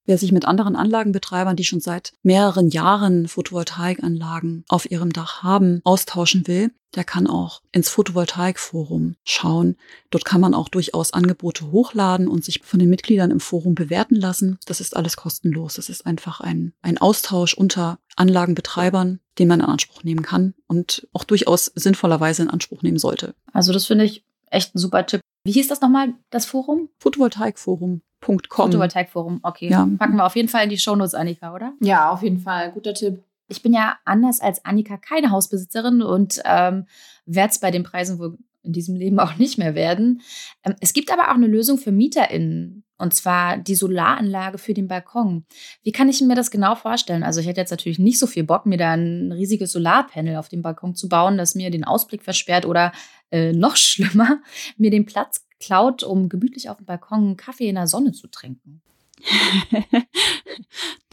Wer 0.05 0.17
sich 0.17 0.31
mit 0.31 0.45
anderen 0.45 0.75
Anlagenbetreibern, 0.75 1.55
die 1.55 1.63
schon 1.63 1.79
seit 1.79 2.13
mehreren 2.21 2.69
Jahren 2.69 3.27
Photovoltaikanlagen 3.27 4.63
auf 4.67 4.89
ihrem 4.89 5.11
Dach 5.11 5.41
haben, 5.41 5.81
austauschen 5.83 6.47
will, 6.47 6.71
der 6.95 7.03
kann 7.03 7.27
auch 7.27 7.61
ins 7.71 7.89
Photovoltaikforum 7.89 9.15
schauen. 9.23 9.75
Dort 10.11 10.23
kann 10.23 10.41
man 10.41 10.53
auch 10.53 10.69
durchaus 10.69 11.11
Angebote 11.11 11.71
hochladen 11.71 12.27
und 12.27 12.45
sich 12.45 12.61
von 12.63 12.79
den 12.79 12.89
Mitgliedern 12.89 13.31
im 13.31 13.39
Forum 13.39 13.75
bewerten 13.75 14.15
lassen. 14.15 14.59
Das 14.65 14.79
ist 14.79 14.95
alles 14.95 15.17
kostenlos. 15.17 15.73
Das 15.75 15.89
ist 15.89 16.05
einfach 16.05 16.39
ein, 16.39 16.73
ein 16.81 16.97
Austausch 16.97 17.53
unter 17.53 17.99
Anlagenbetreibern, 18.15 19.19
den 19.39 19.47
man 19.47 19.59
in 19.59 19.65
Anspruch 19.65 20.03
nehmen 20.03 20.21
kann 20.21 20.53
und 20.67 21.07
auch 21.11 21.25
durchaus 21.25 21.65
sinnvollerweise 21.75 22.43
in 22.43 22.49
Anspruch 22.49 22.81
nehmen 22.81 22.99
sollte. 22.99 23.35
Also 23.51 23.73
das 23.73 23.85
finde 23.85 24.05
ich 24.05 24.23
echt 24.49 24.75
ein 24.75 24.79
super 24.79 25.05
Tipp. 25.05 25.21
Wie 25.45 25.51
hieß 25.51 25.67
das 25.67 25.79
nochmal, 25.79 26.15
das 26.31 26.45
Forum? 26.45 26.89
Photovoltaikforum. 26.97 28.01
Photovoltaikforum, 28.21 29.39
okay. 29.43 29.69
Ja. 29.69 29.87
Packen 29.99 30.15
wir 30.15 30.25
auf 30.25 30.35
jeden 30.35 30.49
Fall 30.49 30.63
in 30.63 30.71
die 30.71 30.79
Shownotes, 30.79 31.13
Annika, 31.13 31.53
oder? 31.53 31.73
Ja, 31.79 32.09
auf 32.09 32.23
jeden 32.23 32.39
Fall. 32.39 32.71
Guter 32.71 32.95
Tipp. 32.95 33.23
Ich 33.47 33.61
bin 33.61 33.71
ja 33.71 33.95
anders 34.05 34.41
als 34.41 34.65
Annika 34.65 34.97
keine 34.97 35.29
Hausbesitzerin 35.29 36.01
und 36.01 36.41
ähm, 36.45 36.87
werde 37.27 37.51
es 37.51 37.59
bei 37.59 37.69
den 37.69 37.83
Preisen 37.83 38.17
wohl 38.17 38.39
in 38.63 38.73
diesem 38.73 38.95
Leben 38.95 39.19
auch 39.19 39.37
nicht 39.37 39.59
mehr 39.59 39.75
werden. 39.75 40.21
Ähm, 40.63 40.73
es 40.81 40.93
gibt 40.93 41.13
aber 41.13 41.29
auch 41.29 41.35
eine 41.35 41.47
Lösung 41.47 41.77
für 41.77 41.91
MieterInnen. 41.91 42.81
Und 42.97 43.13
zwar 43.13 43.57
die 43.57 43.75
Solaranlage 43.75 44.57
für 44.57 44.73
den 44.73 44.87
Balkon. 44.87 45.45
Wie 45.83 45.91
kann 45.91 46.07
ich 46.07 46.21
mir 46.21 46.35
das 46.35 46.49
genau 46.49 46.75
vorstellen? 46.75 47.23
Also 47.23 47.41
ich 47.41 47.47
hätte 47.47 47.59
jetzt 47.59 47.71
natürlich 47.71 47.99
nicht 47.99 48.17
so 48.17 48.25
viel 48.25 48.45
Bock, 48.45 48.65
mir 48.65 48.77
da 48.77 48.93
ein 48.93 49.33
riesiges 49.33 49.73
Solarpanel 49.73 50.37
auf 50.37 50.47
dem 50.47 50.61
Balkon 50.61 50.95
zu 50.95 51.09
bauen, 51.09 51.37
das 51.37 51.55
mir 51.55 51.69
den 51.71 51.83
Ausblick 51.83 52.23
versperrt 52.23 52.65
oder 52.65 52.93
äh, 53.31 53.53
noch 53.53 53.75
schlimmer, 53.77 54.41
mir 54.77 54.91
den 54.91 55.05
Platz 55.05 55.45
klaut, 55.59 56.03
um 56.03 56.29
gemütlich 56.29 56.69
auf 56.69 56.77
dem 56.77 56.85
Balkon 56.85 57.19
einen 57.19 57.37
Kaffee 57.37 57.69
in 57.69 57.75
der 57.75 57.87
Sonne 57.87 58.11
zu 58.11 58.27
trinken. 58.27 58.81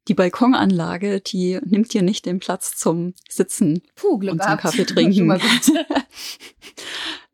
die 0.09 0.15
Balkonanlage, 0.15 1.21
die 1.21 1.61
nimmt 1.65 1.93
dir 1.93 2.03
nicht 2.03 2.27
den 2.27 2.41
Platz 2.41 2.77
zum 2.77 3.15
Sitzen 3.29 3.83
Puh, 3.95 4.19
Glück 4.19 4.35
und 4.35 4.43
zum 4.43 4.57
Kaffee 4.57 4.85
trinken. 4.87 5.41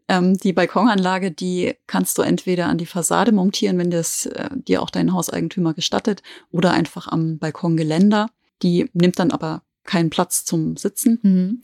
ähm, 0.08 0.36
die 0.38 0.52
Balkonanlage, 0.52 1.30
die 1.30 1.74
kannst 1.86 2.18
du 2.18 2.22
entweder 2.22 2.66
an 2.66 2.78
die 2.78 2.86
Fassade 2.86 3.32
montieren, 3.32 3.78
wenn 3.78 3.90
das 3.90 4.26
äh, 4.26 4.50
dir 4.52 4.82
auch 4.82 4.90
dein 4.90 5.12
Hauseigentümer 5.12 5.74
gestattet, 5.74 6.22
oder 6.50 6.72
einfach 6.72 7.08
am 7.08 7.38
Balkongeländer. 7.38 8.30
Die 8.62 8.90
nimmt 8.92 9.18
dann 9.18 9.30
aber 9.30 9.62
keinen 9.84 10.10
Platz 10.10 10.44
zum 10.44 10.76
Sitzen. 10.76 11.18
Mhm. 11.22 11.62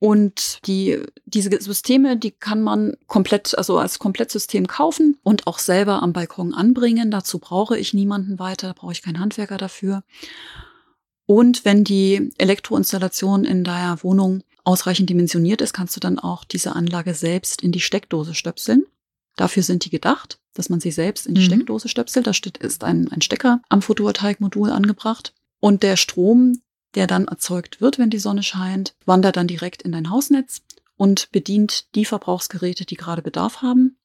Und 0.00 0.66
die, 0.66 0.98
diese 1.26 1.50
Systeme, 1.60 2.16
die 2.16 2.30
kann 2.30 2.62
man 2.62 2.96
komplett, 3.06 3.56
also 3.56 3.78
als 3.78 3.98
Komplettsystem 3.98 4.66
kaufen 4.66 5.18
und 5.22 5.46
auch 5.46 5.58
selber 5.58 6.02
am 6.02 6.14
Balkon 6.14 6.54
anbringen. 6.54 7.10
Dazu 7.10 7.38
brauche 7.38 7.78
ich 7.78 7.92
niemanden 7.92 8.38
weiter, 8.38 8.68
da 8.68 8.72
brauche 8.72 8.92
ich 8.92 9.02
keinen 9.02 9.20
Handwerker 9.20 9.58
dafür. 9.58 10.02
Und 11.26 11.66
wenn 11.66 11.84
die 11.84 12.32
Elektroinstallation 12.38 13.44
in 13.44 13.62
deiner 13.62 14.02
Wohnung 14.02 14.42
ausreichend 14.64 15.10
dimensioniert 15.10 15.60
ist, 15.60 15.74
kannst 15.74 15.94
du 15.96 16.00
dann 16.00 16.18
auch 16.18 16.44
diese 16.44 16.74
Anlage 16.74 17.12
selbst 17.12 17.60
in 17.60 17.70
die 17.70 17.80
Steckdose 17.80 18.34
stöpseln. 18.34 18.84
Dafür 19.36 19.62
sind 19.62 19.84
die 19.84 19.90
gedacht, 19.90 20.40
dass 20.54 20.70
man 20.70 20.80
sie 20.80 20.90
selbst 20.90 21.26
in 21.26 21.34
die 21.34 21.42
mhm. 21.42 21.46
Steckdose 21.46 21.88
stöpselt. 21.88 22.26
Da 22.26 22.32
ist 22.60 22.84
ein, 22.84 23.12
ein 23.12 23.20
Stecker 23.20 23.60
am 23.68 23.82
Photovoltaikmodul 23.82 24.70
angebracht. 24.70 25.34
Und 25.60 25.82
der 25.82 25.96
Strom, 25.96 26.62
der 26.94 27.06
dann 27.06 27.26
erzeugt 27.28 27.80
wird, 27.80 27.98
wenn 27.98 28.10
die 28.10 28.18
Sonne 28.18 28.42
scheint, 28.42 28.94
wandert 29.06 29.36
dann 29.36 29.46
direkt 29.46 29.82
in 29.82 29.92
dein 29.92 30.10
Hausnetz 30.10 30.62
und 30.96 31.30
bedient 31.30 31.94
die 31.94 32.04
Verbrauchsgeräte, 32.04 32.84
die 32.84 32.96
gerade 32.96 33.22
Bedarf 33.22 33.62
haben. 33.62 33.98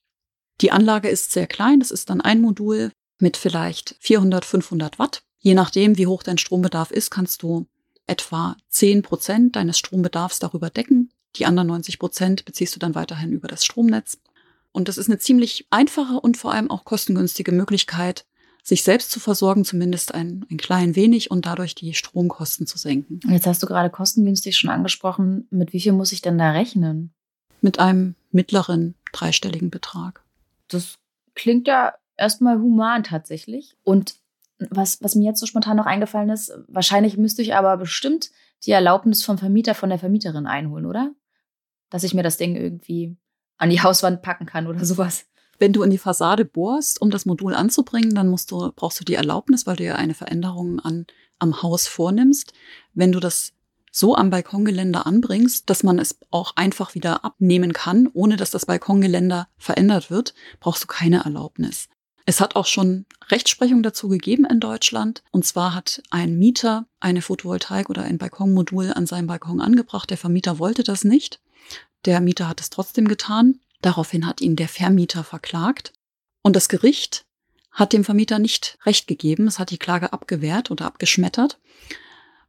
Die 0.61 0.71
Anlage 0.71 1.09
ist 1.09 1.31
sehr 1.31 1.47
klein, 1.47 1.79
das 1.79 1.91
ist 1.91 2.09
dann 2.09 2.21
ein 2.21 2.41
Modul 2.41 2.91
mit 3.19 3.37
vielleicht 3.37 3.95
400, 3.99 4.45
500 4.45 4.99
Watt. 4.99 5.23
Je 5.39 5.53
nachdem, 5.53 5.97
wie 5.97 6.07
hoch 6.07 6.23
dein 6.23 6.37
Strombedarf 6.37 6.91
ist, 6.91 7.11
kannst 7.11 7.43
du 7.43 7.67
etwa 8.07 8.55
10 8.69 9.01
Prozent 9.01 9.55
deines 9.55 9.77
Strombedarfs 9.77 10.39
darüber 10.39 10.69
decken. 10.69 11.11
Die 11.35 11.45
anderen 11.45 11.67
90 11.67 11.99
Prozent 11.99 12.45
beziehst 12.45 12.75
du 12.75 12.79
dann 12.79 12.95
weiterhin 12.95 13.31
über 13.31 13.47
das 13.47 13.65
Stromnetz. 13.65 14.17
Und 14.71 14.87
das 14.87 14.97
ist 14.97 15.09
eine 15.09 15.19
ziemlich 15.19 15.67
einfache 15.69 16.19
und 16.19 16.37
vor 16.37 16.53
allem 16.53 16.69
auch 16.69 16.85
kostengünstige 16.85 17.51
Möglichkeit, 17.51 18.25
sich 18.65 18.83
selbst 18.83 19.11
zu 19.11 19.19
versorgen, 19.19 19.63
zumindest 19.63 20.13
ein, 20.15 20.43
ein 20.49 20.57
klein 20.57 20.95
wenig 20.95 21.29
und 21.29 21.45
dadurch 21.45 21.75
die 21.75 21.93
Stromkosten 21.93 22.65
zu 22.65 22.79
senken. 22.79 23.19
Jetzt 23.29 23.45
hast 23.45 23.61
du 23.61 23.67
gerade 23.67 23.91
kostengünstig 23.91 24.57
schon 24.57 24.71
angesprochen. 24.71 25.47
Mit 25.51 25.71
wie 25.71 25.79
viel 25.79 25.91
muss 25.91 26.11
ich 26.11 26.23
denn 26.23 26.39
da 26.39 26.51
rechnen? 26.51 27.13
Mit 27.61 27.77
einem 27.77 28.15
mittleren 28.31 28.95
dreistelligen 29.13 29.69
Betrag. 29.69 30.23
Das 30.67 30.95
klingt 31.35 31.67
ja 31.67 31.93
erstmal 32.17 32.57
human 32.57 33.03
tatsächlich. 33.03 33.77
Und 33.83 34.15
was, 34.57 35.01
was 35.03 35.13
mir 35.13 35.25
jetzt 35.25 35.39
so 35.39 35.45
spontan 35.45 35.77
noch 35.77 35.85
eingefallen 35.85 36.29
ist, 36.29 36.51
wahrscheinlich 36.67 37.17
müsste 37.17 37.43
ich 37.43 37.53
aber 37.53 37.77
bestimmt 37.77 38.31
die 38.65 38.71
Erlaubnis 38.71 39.23
vom 39.23 39.37
Vermieter, 39.37 39.75
von 39.75 39.89
der 39.89 39.99
Vermieterin 39.99 40.47
einholen, 40.47 40.87
oder? 40.87 41.13
Dass 41.91 42.03
ich 42.03 42.15
mir 42.15 42.23
das 42.23 42.37
Ding 42.37 42.55
irgendwie 42.55 43.15
an 43.57 43.69
die 43.69 43.83
Hauswand 43.83 44.23
packen 44.23 44.47
kann 44.47 44.65
oder 44.65 44.83
sowas. 44.85 45.27
Wenn 45.59 45.73
du 45.73 45.83
in 45.83 45.89
die 45.89 45.97
Fassade 45.97 46.45
bohrst, 46.45 47.01
um 47.01 47.11
das 47.11 47.25
Modul 47.25 47.53
anzubringen, 47.53 48.13
dann 48.13 48.27
musst 48.27 48.51
du, 48.51 48.71
brauchst 48.75 48.99
du 48.99 49.05
die 49.05 49.15
Erlaubnis, 49.15 49.65
weil 49.65 49.77
du 49.77 49.83
ja 49.83 49.95
eine 49.95 50.13
Veränderung 50.13 50.79
an, 50.79 51.05
am 51.39 51.61
Haus 51.61 51.87
vornimmst. 51.87 52.53
Wenn 52.93 53.11
du 53.11 53.19
das 53.19 53.53
so 53.91 54.15
am 54.15 54.29
Balkongeländer 54.29 55.07
anbringst, 55.07 55.69
dass 55.69 55.83
man 55.83 55.99
es 55.99 56.17
auch 56.29 56.57
einfach 56.57 56.95
wieder 56.95 57.23
abnehmen 57.23 57.71
kann, 57.71 58.09
ohne 58.13 58.35
dass 58.35 58.51
das 58.51 58.65
Balkongeländer 58.65 59.47
verändert 59.57 60.11
wird, 60.11 60.33
brauchst 60.59 60.83
du 60.83 60.87
keine 60.87 61.23
Erlaubnis. 61.23 61.87
Es 62.25 62.41
hat 62.41 62.55
auch 62.55 62.65
schon 62.65 63.05
Rechtsprechung 63.29 63.83
dazu 63.83 64.09
gegeben 64.09 64.45
in 64.45 64.59
Deutschland. 64.59 65.23
Und 65.31 65.45
zwar 65.45 65.75
hat 65.75 66.01
ein 66.09 66.37
Mieter 66.37 66.87
eine 66.99 67.21
Photovoltaik 67.21 67.89
oder 67.89 68.03
ein 68.03 68.17
Balkonmodul 68.17 68.91
an 68.91 69.05
seinem 69.05 69.27
Balkon 69.27 69.61
angebracht. 69.61 70.09
Der 70.09 70.17
Vermieter 70.17 70.57
wollte 70.59 70.83
das 70.83 71.03
nicht. 71.03 71.39
Der 72.05 72.19
Mieter 72.21 72.49
hat 72.49 72.61
es 72.61 72.71
trotzdem 72.71 73.07
getan. 73.07 73.59
Daraufhin 73.85 74.25
hat 74.25 74.41
ihn 74.41 74.55
der 74.55 74.67
Vermieter 74.67 75.23
verklagt. 75.23 75.93
Und 76.41 76.55
das 76.55 76.69
Gericht 76.69 77.27
hat 77.69 77.93
dem 77.93 78.03
Vermieter 78.03 78.39
nicht 78.39 78.79
Recht 78.83 79.05
gegeben. 79.05 79.45
Es 79.45 79.59
hat 79.59 79.69
die 79.69 79.77
Klage 79.77 80.11
abgewehrt 80.11 80.71
oder 80.71 80.85
abgeschmettert. 80.85 81.59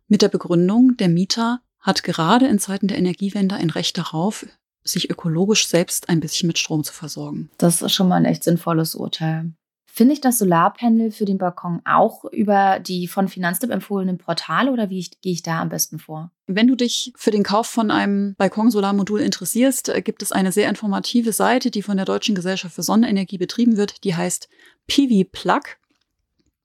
Mit 0.09 0.23
der 0.23 0.31
Begründung, 0.31 0.97
der 0.97 1.11
Mieter 1.11 1.61
hat 1.78 2.05
gerade 2.05 2.47
in 2.47 2.59
Zeiten 2.59 2.88
der 2.88 2.97
Energiewende 2.97 3.57
ein 3.57 3.69
Recht 3.69 3.99
darauf, 3.99 4.47
sich 4.83 5.11
ökologisch 5.11 5.69
selbst 5.69 6.09
ein 6.09 6.21
bisschen 6.21 6.47
mit 6.47 6.57
Strom 6.57 6.85
zu 6.85 6.95
versorgen. 6.95 7.50
Das 7.59 7.83
ist 7.83 7.93
schon 7.93 8.09
mal 8.09 8.16
ein 8.16 8.25
echt 8.25 8.43
sinnvolles 8.43 8.95
Urteil. 8.95 9.52
Finde 9.97 10.12
ich 10.12 10.21
das 10.21 10.37
Solarpanel 10.37 11.11
für 11.11 11.25
den 11.25 11.38
Balkon 11.38 11.81
auch 11.87 12.26
über 12.26 12.81
die 12.81 13.09
von 13.09 13.29
Finanztipp 13.29 13.71
empfohlenen 13.71 14.19
Portale 14.19 14.71
oder 14.71 14.91
wie 14.91 14.99
ich, 14.99 15.23
gehe 15.23 15.33
ich 15.33 15.43
da 15.43 15.62
am 15.62 15.71
besten 15.71 15.99
vor? 15.99 16.31
Wenn 16.47 16.67
du 16.67 16.75
dich 16.75 17.15
für 17.17 17.31
den 17.31 17.43
Kauf 17.43 17.67
von 17.67 17.91
einem 17.91 18.35
Balkonsolarmodul 18.37 19.23
interessierst, 19.23 19.88
äh, 19.88 20.03
gibt 20.03 20.21
es 20.21 20.33
eine 20.33 20.53
sehr 20.53 20.69
informative 20.69 21.33
Seite, 21.33 21.71
die 21.71 21.81
von 21.81 21.97
der 21.97 22.05
Deutschen 22.05 22.35
Gesellschaft 22.35 22.75
für 22.75 22.83
Sonnenenergie 22.83 23.38
betrieben 23.38 23.79
wird. 23.79 24.05
Die 24.05 24.15
heißt 24.15 24.50
PV 24.87 25.31
Plug. 25.33 25.62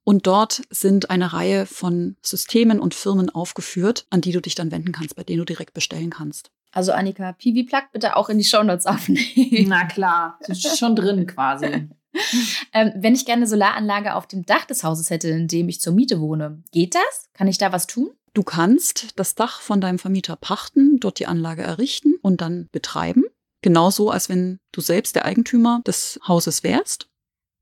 Und 0.04 0.26
dort 0.26 0.60
sind 0.68 1.08
eine 1.08 1.32
Reihe 1.32 1.64
von 1.64 2.16
Systemen 2.20 2.80
und 2.80 2.92
Firmen 2.92 3.30
aufgeführt, 3.30 4.04
an 4.10 4.20
die 4.20 4.32
du 4.32 4.42
dich 4.42 4.56
dann 4.56 4.70
wenden 4.70 4.92
kannst, 4.92 5.16
bei 5.16 5.22
denen 5.22 5.38
du 5.38 5.46
direkt 5.46 5.72
bestellen 5.72 6.10
kannst. 6.10 6.50
Also 6.70 6.92
Annika, 6.92 7.32
PV 7.32 7.66
Plug 7.66 7.84
bitte 7.94 8.14
auch 8.14 8.28
in 8.28 8.36
die 8.36 8.44
Shownotes 8.44 8.84
aufnehmen. 8.84 9.68
Na 9.68 9.86
klar, 9.86 10.38
ist 10.46 10.78
schon 10.78 10.94
drin 10.94 11.26
quasi. 11.26 11.88
ähm, 12.72 12.92
wenn 12.96 13.14
ich 13.14 13.24
gerne 13.24 13.46
Solaranlage 13.46 14.14
auf 14.14 14.26
dem 14.26 14.44
Dach 14.44 14.64
des 14.64 14.84
Hauses 14.84 15.10
hätte, 15.10 15.28
in 15.28 15.48
dem 15.48 15.68
ich 15.68 15.80
zur 15.80 15.92
Miete 15.92 16.20
wohne, 16.20 16.62
geht 16.70 16.94
das? 16.94 17.28
Kann 17.32 17.48
ich 17.48 17.58
da 17.58 17.72
was 17.72 17.86
tun? 17.86 18.10
Du 18.34 18.42
kannst 18.42 19.18
das 19.18 19.34
Dach 19.34 19.60
von 19.60 19.80
deinem 19.80 19.98
Vermieter 19.98 20.36
pachten, 20.36 20.98
dort 20.98 21.18
die 21.18 21.26
Anlage 21.26 21.62
errichten 21.62 22.14
und 22.22 22.40
dann 22.40 22.68
betreiben. 22.72 23.24
Genauso, 23.60 24.10
als 24.10 24.28
wenn 24.28 24.58
du 24.72 24.80
selbst 24.80 25.14
der 25.14 25.24
Eigentümer 25.24 25.82
des 25.86 26.18
Hauses 26.26 26.62
wärst. 26.62 27.08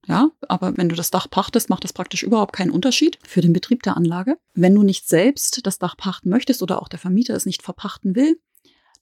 Ja, 0.06 0.30
aber 0.48 0.76
wenn 0.76 0.88
du 0.88 0.94
das 0.94 1.10
Dach 1.10 1.28
pachtest, 1.28 1.68
macht 1.68 1.84
das 1.84 1.92
praktisch 1.92 2.22
überhaupt 2.22 2.54
keinen 2.54 2.70
Unterschied 2.70 3.18
für 3.22 3.42
den 3.42 3.52
Betrieb 3.52 3.82
der 3.82 3.96
Anlage. 3.96 4.38
Wenn 4.54 4.74
du 4.74 4.82
nicht 4.82 5.06
selbst 5.08 5.66
das 5.66 5.78
Dach 5.78 5.96
pachten 5.96 6.30
möchtest 6.30 6.62
oder 6.62 6.80
auch 6.80 6.88
der 6.88 6.98
Vermieter 6.98 7.34
es 7.34 7.46
nicht 7.46 7.62
verpachten 7.62 8.14
will, 8.14 8.40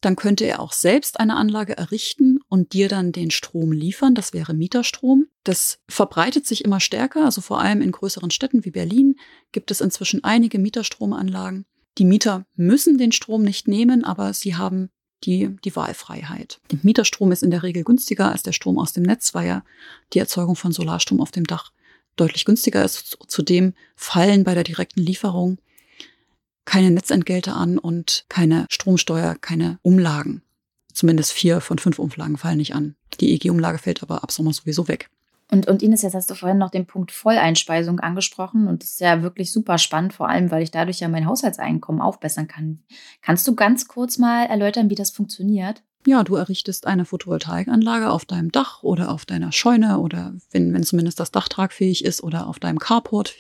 dann 0.01 0.17
könnte 0.17 0.45
er 0.45 0.61
auch 0.61 0.73
selbst 0.73 1.21
eine 1.21 1.37
Anlage 1.37 1.77
errichten 1.77 2.38
und 2.49 2.73
dir 2.73 2.89
dann 2.89 3.13
den 3.13 3.31
Strom 3.31 3.73
liefern. 3.73 4.15
Das 4.15 4.33
wäre 4.33 4.55
Mieterstrom. 4.55 5.27
Das 5.45 5.79
verbreitet 5.89 6.47
sich 6.47 6.65
immer 6.65 6.81
stärker. 6.81 7.25
Also 7.25 7.41
vor 7.41 7.61
allem 7.61 7.83
in 7.83 7.93
größeren 7.93 8.31
Städten 8.31 8.65
wie 8.65 8.71
Berlin 8.71 9.17
gibt 9.53 9.71
es 9.71 9.81
inzwischen 9.81 10.25
einige 10.25 10.59
Mieterstromanlagen. 10.59 11.67
Die 11.99 12.05
Mieter 12.05 12.47
müssen 12.55 12.97
den 12.97 13.13
Strom 13.13 13.43
nicht 13.43 13.69
nehmen, 13.69 14.05
aber 14.05 14.33
sie 14.33 14.57
haben 14.57 14.91
die, 15.25 15.57
die 15.65 15.75
Wahlfreiheit. 15.75 16.61
Der 16.71 16.79
Mieterstrom 16.83 17.33
ist 17.33 17.43
in 17.43 17.51
der 17.51 17.63
Regel 17.63 17.85
günstiger 17.85 18.31
als 18.31 18.43
der 18.43 18.53
Strom 18.53 18.79
aus 18.79 18.93
dem 18.93 19.03
Netz, 19.03 19.35
weil 19.35 19.47
ja 19.47 19.65
die 20.13 20.21
Erzeugung 20.21 20.57
von 20.57 20.73
Solarstrom 20.73 21.21
auf 21.21 21.33
dem 21.33 21.45
Dach 21.45 21.73
deutlich 22.17 22.45
günstiger 22.45 22.85
ist. 22.85 23.19
Zudem 23.27 23.75
fallen 23.97 24.45
bei 24.45 24.55
der 24.55 24.65
direkten 24.65 25.01
Lieferung 25.01 25.59
keine 26.65 26.91
Netzentgelte 26.91 27.55
an 27.55 27.79
und 27.79 28.27
keine 28.29 28.67
Stromsteuer, 28.69 29.37
keine 29.41 29.79
Umlagen. 29.83 30.43
Zumindest 30.99 31.31
vier 31.31 31.61
von 31.61 31.79
fünf 31.79 32.01
Umlagen 32.01 32.37
fallen 32.39 32.57
nicht 32.57 32.75
an. 32.75 32.97
Die 33.21 33.33
EG-Umlage 33.33 33.79
fällt 33.79 34.03
aber 34.03 34.25
ab 34.25 34.33
Sommer 34.33 34.53
sowieso 34.53 34.89
weg. 34.89 35.09
Und, 35.49 35.69
und 35.69 35.81
Ines, 35.81 36.03
jetzt 36.03 36.15
hast 36.15 36.29
du 36.29 36.35
vorhin 36.35 36.59
noch 36.59 36.73
den 36.73 36.87
Punkt 36.87 37.13
Volleinspeisung 37.13 38.01
angesprochen 38.01 38.67
und 38.67 38.83
das 38.83 38.91
ist 38.91 39.01
ja 39.01 39.23
wirklich 39.23 39.53
super 39.53 39.79
spannend, 39.79 40.13
vor 40.13 40.29
allem, 40.29 40.51
weil 40.51 40.65
ich 40.65 40.73
dadurch 40.73 40.99
ja 40.99 41.07
mein 41.07 41.27
Haushaltseinkommen 41.27 42.03
aufbessern 42.03 42.49
kann. 42.49 42.83
Kannst 43.23 43.47
du 43.47 43.55
ganz 43.55 43.87
kurz 43.87 44.19
mal 44.19 44.47
erläutern, 44.47 44.91
wie 44.91 44.97
das 44.97 45.13
funktioniert? 45.13 45.85
Ja, 46.05 46.25
du 46.25 46.35
errichtest 46.35 46.89
eine 46.89 47.05
Photovoltaikanlage 47.05 48.11
auf 48.11 48.25
deinem 48.25 48.51
Dach 48.51 48.83
oder 48.83 49.13
auf 49.13 49.25
deiner 49.25 49.53
Scheune 49.53 50.01
oder 50.01 50.35
wenn, 50.51 50.75
wenn 50.75 50.83
zumindest 50.83 51.21
das 51.21 51.31
Dach 51.31 51.49
tragfähig 51.49 52.05
ist 52.05 52.25
oder 52.25 52.49
auf 52.49 52.59
deinem 52.59 52.81
Carport, 52.81 53.37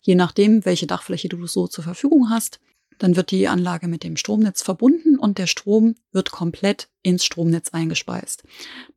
je 0.00 0.14
nachdem, 0.14 0.64
welche 0.64 0.86
Dachfläche 0.86 1.28
du 1.28 1.44
so 1.48 1.66
zur 1.66 1.82
Verfügung 1.82 2.30
hast. 2.30 2.60
Dann 3.00 3.16
wird 3.16 3.30
die 3.30 3.48
Anlage 3.48 3.88
mit 3.88 4.04
dem 4.04 4.16
Stromnetz 4.16 4.62
verbunden 4.62 5.18
und 5.18 5.38
der 5.38 5.46
Strom 5.46 5.94
wird 6.12 6.30
komplett 6.30 6.88
ins 7.02 7.24
Stromnetz 7.24 7.70
eingespeist. 7.70 8.44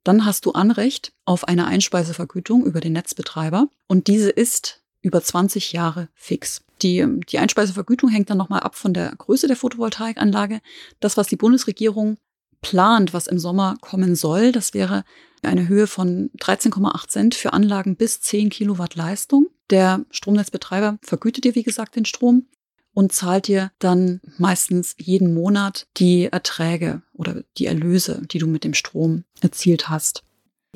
Dann 0.03 0.25
hast 0.25 0.45
du 0.45 0.51
Anrecht 0.51 1.13
auf 1.25 1.47
eine 1.47 1.65
Einspeisevergütung 1.65 2.65
über 2.65 2.81
den 2.81 2.93
Netzbetreiber 2.93 3.69
und 3.87 4.07
diese 4.07 4.29
ist 4.29 4.83
über 5.01 5.23
20 5.23 5.71
Jahre 5.71 6.09
fix. 6.15 6.61
Die, 6.81 7.05
die 7.29 7.39
Einspeisevergütung 7.39 8.09
hängt 8.09 8.29
dann 8.29 8.37
nochmal 8.37 8.59
ab 8.59 8.75
von 8.75 8.93
der 8.93 9.15
Größe 9.15 9.47
der 9.47 9.55
Photovoltaikanlage. 9.55 10.59
Das, 10.99 11.15
was 11.15 11.27
die 11.27 11.37
Bundesregierung 11.37 12.17
plant, 12.61 13.13
was 13.13 13.27
im 13.27 13.39
Sommer 13.39 13.77
kommen 13.79 14.15
soll, 14.15 14.51
das 14.51 14.73
wäre 14.73 15.05
eine 15.43 15.69
Höhe 15.69 15.87
von 15.87 16.29
13,8 16.39 17.07
Cent 17.07 17.35
für 17.35 17.53
Anlagen 17.53 17.95
bis 17.95 18.19
10 18.19 18.49
Kilowatt 18.49 18.95
Leistung. 18.95 19.47
Der 19.69 20.05
Stromnetzbetreiber 20.11 20.97
vergütet 21.01 21.45
dir, 21.45 21.55
wie 21.55 21.63
gesagt, 21.63 21.95
den 21.95 22.05
Strom 22.05 22.47
und 22.93 23.11
zahlt 23.11 23.47
dir 23.47 23.71
dann 23.79 24.21
meistens 24.37 24.95
jeden 24.97 25.33
Monat 25.33 25.87
die 25.97 26.25
Erträge 26.25 27.01
oder 27.13 27.43
die 27.57 27.65
Erlöse, 27.65 28.21
die 28.31 28.39
du 28.39 28.47
mit 28.47 28.63
dem 28.63 28.73
Strom 28.73 29.23
erzielt 29.41 29.89
hast. 29.89 30.23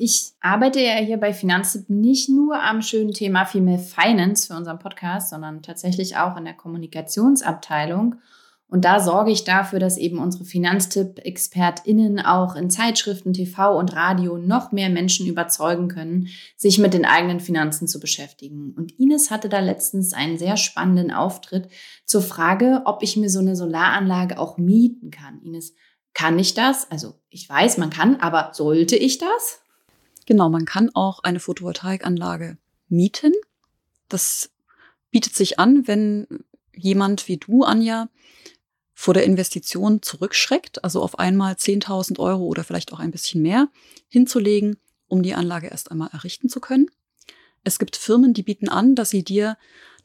Ich 0.00 0.32
arbeite 0.40 0.80
ja 0.80 0.94
hier 0.94 1.16
bei 1.16 1.32
Finanztipp 1.32 1.90
nicht 1.90 2.28
nur 2.28 2.62
am 2.62 2.82
schönen 2.82 3.12
Thema 3.12 3.44
Female 3.46 3.80
Finance 3.80 4.46
für 4.46 4.54
unseren 4.54 4.78
Podcast, 4.78 5.30
sondern 5.30 5.62
tatsächlich 5.62 6.16
auch 6.16 6.36
in 6.36 6.44
der 6.44 6.54
Kommunikationsabteilung 6.54 8.14
und 8.70 8.84
da 8.84 9.00
sorge 9.00 9.30
ich 9.30 9.44
dafür, 9.44 9.78
dass 9.78 9.96
eben 9.96 10.18
unsere 10.18 10.44
Finanztipp-ExpertInnen 10.44 12.20
auch 12.20 12.54
in 12.54 12.68
Zeitschriften, 12.68 13.32
TV 13.32 13.78
und 13.78 13.96
Radio 13.96 14.36
noch 14.36 14.72
mehr 14.72 14.90
Menschen 14.90 15.26
überzeugen 15.26 15.88
können, 15.88 16.28
sich 16.54 16.78
mit 16.78 16.92
den 16.92 17.06
eigenen 17.06 17.40
Finanzen 17.40 17.88
zu 17.88 17.98
beschäftigen. 17.98 18.74
Und 18.76 18.98
Ines 18.98 19.30
hatte 19.30 19.48
da 19.48 19.60
letztens 19.60 20.12
einen 20.12 20.36
sehr 20.36 20.58
spannenden 20.58 21.10
Auftritt 21.10 21.70
zur 22.04 22.20
Frage, 22.20 22.82
ob 22.84 23.02
ich 23.02 23.16
mir 23.16 23.30
so 23.30 23.38
eine 23.38 23.56
Solaranlage 23.56 24.38
auch 24.38 24.58
mieten 24.58 25.10
kann. 25.10 25.40
Ines, 25.42 25.72
kann 26.12 26.38
ich 26.38 26.52
das? 26.52 26.90
Also 26.90 27.14
ich 27.30 27.48
weiß, 27.48 27.78
man 27.78 27.88
kann, 27.88 28.16
aber 28.16 28.50
sollte 28.52 28.96
ich 28.96 29.16
das? 29.16 29.62
Genau, 30.26 30.50
man 30.50 30.66
kann 30.66 30.90
auch 30.92 31.20
eine 31.20 31.40
Photovoltaikanlage 31.40 32.58
mieten. 32.90 33.32
Das 34.10 34.50
bietet 35.10 35.34
sich 35.34 35.58
an, 35.58 35.88
wenn 35.88 36.26
jemand 36.74 37.28
wie 37.28 37.38
du, 37.38 37.62
Anja, 37.64 38.08
vor 39.00 39.14
der 39.14 39.22
Investition 39.22 40.02
zurückschreckt, 40.02 40.82
also 40.82 41.00
auf 41.04 41.20
einmal 41.20 41.54
10.000 41.54 42.18
Euro 42.18 42.42
oder 42.46 42.64
vielleicht 42.64 42.92
auch 42.92 42.98
ein 42.98 43.12
bisschen 43.12 43.40
mehr 43.40 43.68
hinzulegen, 44.08 44.76
um 45.06 45.22
die 45.22 45.34
Anlage 45.34 45.68
erst 45.68 45.92
einmal 45.92 46.10
errichten 46.12 46.48
zu 46.48 46.58
können. 46.58 46.90
Es 47.62 47.78
gibt 47.78 47.94
Firmen, 47.94 48.34
die 48.34 48.42
bieten 48.42 48.68
an, 48.68 48.96
dass 48.96 49.10
sie 49.10 49.22
dir 49.22 49.56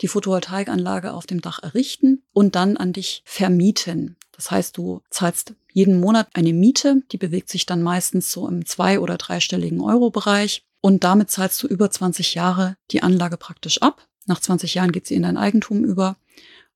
die 0.02 0.08
Photovoltaikanlage 0.08 1.12
auf 1.12 1.26
dem 1.26 1.42
Dach 1.42 1.64
errichten 1.64 2.22
und 2.34 2.54
dann 2.54 2.78
an 2.78 2.94
dich 2.94 3.24
vermieten. 3.26 4.16
Das 4.32 4.52
heißt, 4.52 4.78
du 4.78 5.02
zahlst 5.10 5.56
jeden 5.72 6.00
Monat 6.00 6.28
eine 6.36 6.54
Miete, 6.54 7.02
die 7.12 7.18
bewegt 7.18 7.50
sich 7.50 7.66
dann 7.66 7.82
meistens 7.82 8.32
so 8.32 8.48
im 8.48 8.64
zwei- 8.68 9.00
oder 9.00 9.18
dreistelligen 9.18 9.82
Euro-Bereich. 9.82 10.66
Und 10.82 11.04
damit 11.04 11.32
zahlst 11.32 11.64
du 11.64 11.68
über 11.68 11.90
20 11.90 12.36
Jahre 12.36 12.78
die 12.92 13.02
Anlage 13.02 13.38
praktisch 13.38 13.82
ab. 13.82 14.08
Nach 14.28 14.40
20 14.40 14.76
Jahren 14.76 14.92
geht 14.92 15.08
sie 15.08 15.16
in 15.16 15.24
dein 15.24 15.38
Eigentum 15.38 15.84
über. 15.84 16.16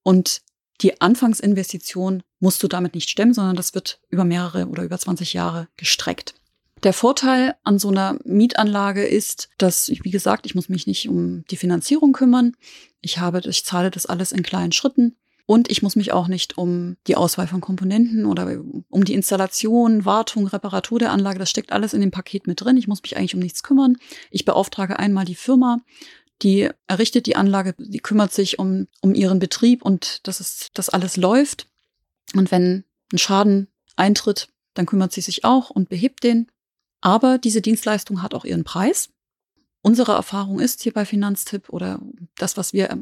Und 0.01 0.41
die 0.81 1.01
Anfangsinvestition 1.01 2.23
musst 2.39 2.61
du 2.61 2.67
damit 2.67 2.95
nicht 2.95 3.09
stemmen, 3.09 3.33
sondern 3.33 3.55
das 3.55 3.73
wird 3.73 3.99
über 4.09 4.23
mehrere 4.23 4.67
oder 4.67 4.83
über 4.83 4.97
20 4.97 5.33
Jahre 5.33 5.67
gestreckt. 5.75 6.35
Der 6.83 6.93
Vorteil 6.93 7.55
an 7.63 7.79
so 7.79 7.89
einer 7.89 8.19
Mietanlage 8.23 9.03
ist, 9.03 9.49
dass, 9.57 9.89
wie 9.89 10.11
gesagt, 10.11 10.45
ich 10.45 10.53
muss 10.53 10.69
mich 10.69 10.85
nicht 10.85 11.09
um 11.09 11.43
die 11.49 11.57
Finanzierung 11.57 12.13
kümmern. 12.13 12.55
Ich 13.01 13.17
habe, 13.17 13.41
ich 13.47 13.65
zahle 13.65 13.89
das 13.89 14.05
alles 14.05 14.31
in 14.31 14.43
kleinen 14.43 14.71
Schritten. 14.71 15.15
Und 15.47 15.71
ich 15.71 15.81
muss 15.81 15.95
mich 15.95 16.11
auch 16.11 16.27
nicht 16.27 16.57
um 16.57 16.97
die 17.07 17.15
Auswahl 17.15 17.47
von 17.47 17.61
Komponenten 17.61 18.25
oder 18.25 18.61
um 18.89 19.05
die 19.05 19.13
Installation, 19.13 20.03
Wartung, 20.03 20.45
Reparatur 20.45 20.99
der 20.99 21.13
Anlage, 21.13 21.39
das 21.39 21.49
steckt 21.49 21.71
alles 21.71 21.93
in 21.93 22.01
dem 22.01 22.11
Paket 22.11 22.47
mit 22.47 22.59
drin. 22.59 22.75
Ich 22.75 22.89
muss 22.89 23.01
mich 23.01 23.15
eigentlich 23.15 23.33
um 23.33 23.39
nichts 23.39 23.63
kümmern. 23.63 23.95
Ich 24.29 24.43
beauftrage 24.43 24.99
einmal 24.99 25.23
die 25.23 25.35
Firma, 25.35 25.79
die 26.41 26.69
errichtet 26.87 27.25
die 27.25 27.35
Anlage, 27.35 27.75
die 27.77 27.99
kümmert 27.99 28.33
sich 28.33 28.59
um, 28.59 28.87
um 29.01 29.15
ihren 29.15 29.39
Betrieb 29.39 29.83
und 29.83 30.27
dass 30.27 30.39
es, 30.39 30.67
dass 30.73 30.89
alles 30.89 31.17
läuft. 31.17 31.67
Und 32.35 32.51
wenn 32.51 32.83
ein 33.11 33.17
Schaden 33.17 33.67
eintritt, 33.95 34.49
dann 34.73 34.85
kümmert 34.85 35.11
sie 35.11 35.21
sich 35.21 35.43
auch 35.43 35.69
und 35.69 35.89
behebt 35.89 36.23
den. 36.23 36.47
Aber 37.01 37.37
diese 37.37 37.61
Dienstleistung 37.61 38.21
hat 38.21 38.33
auch 38.33 38.45
ihren 38.45 38.63
Preis. 38.63 39.09
Unsere 39.81 40.13
Erfahrung 40.13 40.59
ist 40.59 40.83
hier 40.83 40.93
bei 40.93 41.05
Finanztipp 41.05 41.69
oder 41.69 42.01
das, 42.35 42.57
was 42.57 42.73
wir 42.73 43.01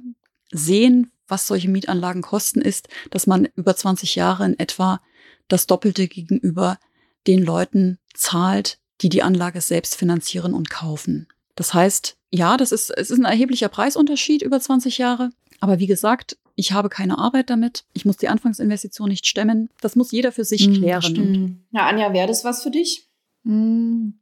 sehen, 0.51 1.11
was 1.27 1.47
solche 1.47 1.69
Mietanlagen 1.69 2.21
kosten, 2.21 2.61
ist, 2.61 2.87
dass 3.09 3.27
man 3.27 3.45
über 3.55 3.75
20 3.75 4.15
Jahre 4.15 4.45
in 4.45 4.59
etwa 4.59 5.01
das 5.47 5.67
Doppelte 5.67 6.07
gegenüber 6.07 6.79
den 7.27 7.43
Leuten 7.43 7.97
zahlt, 8.13 8.79
die 9.01 9.09
die 9.09 9.23
Anlage 9.23 9.61
selbst 9.61 9.95
finanzieren 9.95 10.53
und 10.53 10.69
kaufen. 10.69 11.27
Das 11.55 11.73
heißt, 11.73 12.17
ja, 12.31 12.57
das 12.57 12.71
ist, 12.71 12.89
es 12.89 13.11
ist 13.11 13.19
ein 13.19 13.25
erheblicher 13.25 13.69
Preisunterschied 13.69 14.41
über 14.41 14.59
20 14.59 14.97
Jahre. 14.97 15.29
Aber 15.61 15.79
wie 15.79 15.87
gesagt, 15.87 16.37
ich 16.55 16.71
habe 16.71 16.89
keine 16.89 17.17
Arbeit 17.17 17.49
damit. 17.49 17.85
Ich 17.93 18.05
muss 18.05 18.17
die 18.17 18.27
Anfangsinvestition 18.27 19.09
nicht 19.09 19.25
stemmen. 19.25 19.69
Das 19.81 19.95
muss 19.95 20.11
jeder 20.11 20.31
für 20.31 20.43
sich 20.45 20.67
Mhm, 20.67 20.73
klären. 20.73 21.65
Ja, 21.71 21.87
Anja, 21.87 22.13
wäre 22.13 22.27
das 22.27 22.43
was 22.43 22.63
für 22.63 22.71
dich? 22.71 23.07
Hm. 23.45 24.19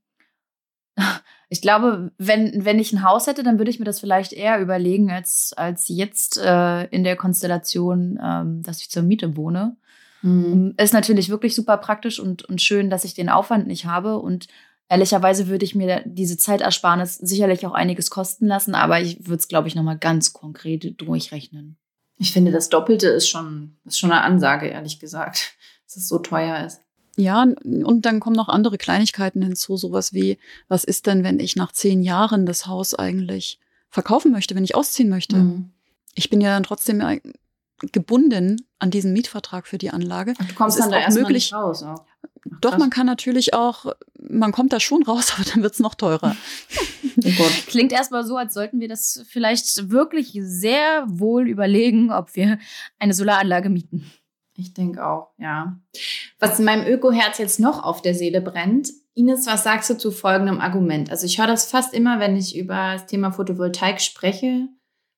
Ich 1.49 1.61
glaube, 1.61 2.11
wenn, 2.17 2.65
wenn 2.65 2.79
ich 2.79 2.93
ein 2.93 3.03
Haus 3.03 3.27
hätte, 3.27 3.43
dann 3.43 3.57
würde 3.59 3.69
ich 3.69 3.79
mir 3.79 3.85
das 3.85 3.99
vielleicht 3.99 4.33
eher 4.33 4.59
überlegen, 4.59 5.11
als, 5.11 5.53
als 5.55 5.87
jetzt 5.87 6.37
äh, 6.37 6.85
in 6.85 7.03
der 7.03 7.15
Konstellation, 7.15 8.19
ähm, 8.21 8.63
dass 8.63 8.81
ich 8.81 8.89
zur 8.89 9.03
Miete 9.03 9.37
wohne. 9.37 9.75
Mhm. 10.23 10.73
Ist 10.77 10.93
natürlich 10.93 11.29
wirklich 11.29 11.53
super 11.53 11.77
praktisch 11.77 12.19
und, 12.19 12.43
und 12.45 12.61
schön, 12.61 12.89
dass 12.89 13.05
ich 13.05 13.13
den 13.13 13.29
Aufwand 13.29 13.67
nicht 13.67 13.85
habe. 13.85 14.17
Und 14.17 14.47
ehrlicherweise 14.93 15.47
würde 15.47 15.65
ich 15.65 15.73
mir 15.73 16.03
diese 16.05 16.37
Zeitersparnis 16.37 17.15
sicherlich 17.15 17.65
auch 17.65 17.73
einiges 17.73 18.11
kosten 18.11 18.45
lassen, 18.45 18.75
aber 18.75 19.01
ich 19.01 19.25
würde 19.25 19.39
es, 19.39 19.47
glaube 19.47 19.67
ich, 19.67 19.73
nochmal 19.73 19.97
ganz 19.97 20.33
konkret 20.33 21.01
durchrechnen. 21.01 21.77
Ich 22.19 22.31
finde, 22.31 22.51
das 22.51 22.69
Doppelte 22.69 23.07
ist 23.07 23.27
schon, 23.27 23.75
ist 23.85 23.97
schon 23.97 24.11
eine 24.11 24.21
Ansage, 24.21 24.67
ehrlich 24.67 24.99
gesagt, 24.99 25.55
dass 25.87 25.97
es 25.97 26.07
so 26.07 26.19
teuer 26.19 26.63
ist. 26.63 26.79
Ja, 27.15 27.41
und 27.43 28.05
dann 28.05 28.19
kommen 28.19 28.35
noch 28.35 28.49
andere 28.49 28.77
Kleinigkeiten 28.77 29.41
hinzu, 29.41 29.77
sowas 29.77 30.13
wie, 30.13 30.37
was 30.67 30.83
ist 30.83 31.07
denn, 31.07 31.23
wenn 31.23 31.39
ich 31.39 31.55
nach 31.55 31.71
zehn 31.71 32.03
Jahren 32.03 32.45
das 32.45 32.67
Haus 32.67 32.93
eigentlich 32.93 33.59
verkaufen 33.89 34.31
möchte, 34.31 34.55
wenn 34.55 34.63
ich 34.63 34.75
ausziehen 34.75 35.09
möchte? 35.09 35.37
Mhm. 35.37 35.71
Ich 36.13 36.29
bin 36.29 36.39
ja 36.39 36.49
dann 36.49 36.63
trotzdem 36.63 37.01
äh, 37.01 37.19
gebunden 37.91 38.65
an 38.77 38.91
diesen 38.91 39.11
Mietvertrag 39.11 39.65
für 39.65 39.79
die 39.79 39.89
Anlage. 39.89 40.35
Ach, 40.37 40.47
du 40.47 40.53
kommst 40.53 40.77
Es 40.77 40.83
dann 40.83 40.91
da 40.91 40.99
erstmal 40.99 41.31
nicht 41.31 41.51
raus. 41.51 41.81
Auch. 41.81 42.05
Ach, 42.23 42.59
Doch, 42.61 42.77
man 42.77 42.89
kann 42.89 43.05
natürlich 43.05 43.53
auch, 43.53 43.93
man 44.19 44.51
kommt 44.51 44.73
da 44.73 44.79
schon 44.79 45.03
raus, 45.03 45.33
aber 45.35 45.49
dann 45.49 45.63
wird's 45.63 45.79
noch 45.79 45.95
teurer. 45.95 46.35
Oh. 47.25 47.49
Klingt 47.67 47.91
erstmal 47.91 48.25
so, 48.25 48.37
als 48.37 48.53
sollten 48.53 48.79
wir 48.79 48.87
das 48.87 49.23
vielleicht 49.27 49.89
wirklich 49.89 50.37
sehr 50.41 51.05
wohl 51.07 51.47
überlegen, 51.47 52.11
ob 52.11 52.35
wir 52.35 52.59
eine 52.99 53.13
Solaranlage 53.13 53.69
mieten. 53.69 54.11
Ich 54.55 54.73
denke 54.73 55.05
auch, 55.05 55.31
ja. 55.37 55.79
Was 56.39 56.59
in 56.59 56.65
meinem 56.65 56.85
Öko-Herz 56.85 57.37
jetzt 57.37 57.59
noch 57.59 57.83
auf 57.83 58.01
der 58.01 58.13
Seele 58.13 58.41
brennt, 58.41 58.89
Ines, 59.15 59.45
was 59.45 59.63
sagst 59.63 59.89
du 59.89 59.97
zu 59.97 60.11
folgendem 60.11 60.59
Argument? 60.59 61.11
Also 61.11 61.25
ich 61.25 61.39
höre 61.39 61.47
das 61.47 61.69
fast 61.69 61.93
immer, 61.93 62.19
wenn 62.19 62.35
ich 62.35 62.57
über 62.57 62.93
das 62.93 63.05
Thema 63.05 63.31
Photovoltaik 63.31 64.01
spreche. 64.01 64.67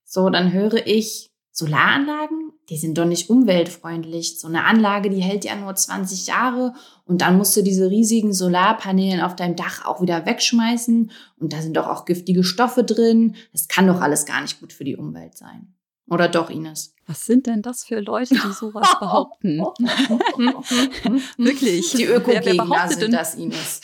So, 0.04 0.30
dann 0.30 0.52
höre 0.52 0.86
ich, 0.86 1.32
Solaranlagen, 1.58 2.52
die 2.70 2.76
sind 2.76 2.98
doch 2.98 3.06
nicht 3.06 3.30
umweltfreundlich. 3.30 4.38
So 4.38 4.50
eine 4.50 4.66
Anlage, 4.66 5.10
die 5.10 5.22
hält 5.22 5.46
ja 5.46 5.56
nur 5.56 5.74
20 5.74 6.28
Jahre 6.28 6.74
und 7.06 7.22
dann 7.22 7.38
musst 7.38 7.56
du 7.56 7.62
diese 7.62 7.90
riesigen 7.90 8.34
Solarpaneele 8.34 9.26
auf 9.26 9.38
deinem 9.38 9.56
Dach 9.56 9.86
auch 9.86 10.02
wieder 10.02 10.26
wegschmeißen 10.26 11.12
und 11.40 11.54
da 11.54 11.62
sind 11.62 11.78
doch 11.78 11.88
auch 11.88 12.04
giftige 12.04 12.44
Stoffe 12.44 12.84
drin. 12.84 13.38
Das 13.54 13.70
kann 13.70 13.88
doch 13.88 14.02
alles 14.02 14.26
gar 14.26 14.42
nicht 14.42 14.60
gut 14.60 14.74
für 14.74 14.84
die 14.84 14.98
Umwelt 14.98 15.38
sein. 15.38 15.74
Oder 16.10 16.28
doch, 16.28 16.50
Ines? 16.50 16.94
Was 17.08 17.26
sind 17.26 17.48
denn 17.48 17.62
das 17.62 17.86
für 17.86 18.02
Leute, 18.02 18.36
die 18.36 18.52
sowas 18.52 18.94
behaupten? 19.00 19.60
Wirklich. 21.38 21.94
Die 21.94 22.04
Ökogegner 22.04 22.90
sind 22.90 23.14
das, 23.14 23.36
Ines. 23.36 23.80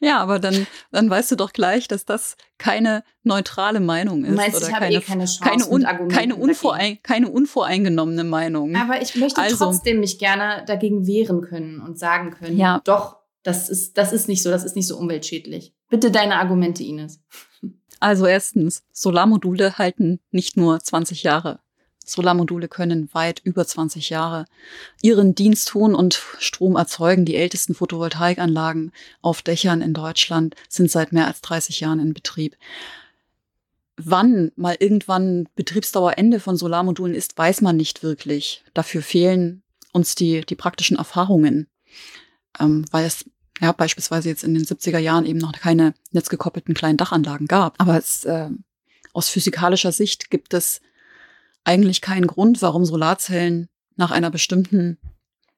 Ja, 0.00 0.18
aber 0.18 0.38
dann, 0.38 0.66
dann 0.92 1.08
weißt 1.08 1.30
du 1.32 1.36
doch 1.36 1.52
gleich, 1.52 1.88
dass 1.88 2.04
das 2.04 2.36
keine 2.58 3.02
neutrale 3.22 3.80
Meinung 3.80 4.24
ist. 4.24 4.30
Du 4.32 4.36
meinst, 4.36 4.56
oder 4.58 4.66
ich 4.68 4.72
habe 4.74 4.84
keine, 4.86 4.96
eh 4.96 5.00
keine 5.00 5.24
Chance 5.24 5.40
keine, 5.42 5.66
un, 5.68 6.08
keine, 6.08 6.36
unvorein, 6.36 6.98
keine 7.02 7.28
unvoreingenommene 7.28 8.24
Meinung. 8.24 8.74
Aber 8.76 9.00
ich 9.00 9.14
möchte 9.16 9.40
Also- 9.40 9.64
trotzdem 9.64 10.00
mich 10.00 10.18
gerne 10.18 10.64
dagegen 10.66 11.06
wehren 11.06 11.40
können 11.42 11.80
und 11.80 11.98
sagen 11.98 12.30
können, 12.30 12.56
Ja. 12.58 12.80
doch, 12.84 13.16
das 13.42 13.68
ist, 13.68 13.96
das 13.96 14.12
ist 14.12 14.28
nicht 14.28 14.42
so, 14.42 14.50
das 14.50 14.64
ist 14.64 14.76
nicht 14.76 14.86
so 14.86 14.96
umweltschädlich. 14.96 15.74
Bitte 15.88 16.10
deine 16.10 16.36
Argumente, 16.38 16.82
Ines. 16.82 17.20
Also 18.00 18.26
erstens, 18.26 18.82
Solarmodule 18.92 19.78
halten 19.78 20.20
nicht 20.30 20.56
nur 20.56 20.80
20 20.80 21.22
Jahre. 21.22 21.60
Solarmodule 22.06 22.68
können 22.68 23.12
weit 23.12 23.40
über 23.44 23.66
20 23.66 24.10
Jahre 24.10 24.46
ihren 25.02 25.34
Dienst 25.34 25.68
tun 25.68 25.94
und 25.94 26.22
Strom 26.38 26.76
erzeugen. 26.76 27.24
Die 27.24 27.34
ältesten 27.34 27.74
Photovoltaikanlagen 27.74 28.92
auf 29.22 29.42
Dächern 29.42 29.82
in 29.82 29.92
Deutschland 29.92 30.54
sind 30.68 30.90
seit 30.90 31.12
mehr 31.12 31.26
als 31.26 31.40
30 31.42 31.80
Jahren 31.80 31.98
in 31.98 32.14
Betrieb. 32.14 32.56
Wann 33.96 34.52
mal 34.56 34.76
irgendwann 34.78 35.48
Betriebsdauerende 35.56 36.38
von 36.38 36.56
Solarmodulen 36.56 37.14
ist, 37.14 37.36
weiß 37.36 37.60
man 37.60 37.76
nicht 37.76 38.02
wirklich. 38.02 38.62
Dafür 38.72 39.02
fehlen 39.02 39.62
uns 39.92 40.14
die, 40.14 40.42
die 40.42 40.54
praktischen 40.54 40.98
Erfahrungen, 40.98 41.66
ähm, 42.60 42.84
weil 42.92 43.06
es 43.06 43.24
ja 43.60 43.72
beispielsweise 43.72 44.28
jetzt 44.28 44.44
in 44.44 44.54
den 44.54 44.64
70er 44.64 44.98
Jahren 44.98 45.26
eben 45.26 45.38
noch 45.38 45.52
keine 45.52 45.94
netzgekoppelten 46.12 46.74
kleinen 46.74 46.98
Dachanlagen 46.98 47.46
gab. 47.46 47.74
Aber 47.78 47.96
es, 47.96 48.24
äh, 48.26 48.50
aus 49.12 49.28
physikalischer 49.30 49.92
Sicht 49.92 50.30
gibt 50.30 50.54
es 50.54 50.82
eigentlich 51.66 52.00
keinen 52.00 52.26
Grund, 52.26 52.62
warum 52.62 52.84
Solarzellen 52.84 53.68
nach 53.96 54.10
einer 54.10 54.30
bestimmten 54.30 54.98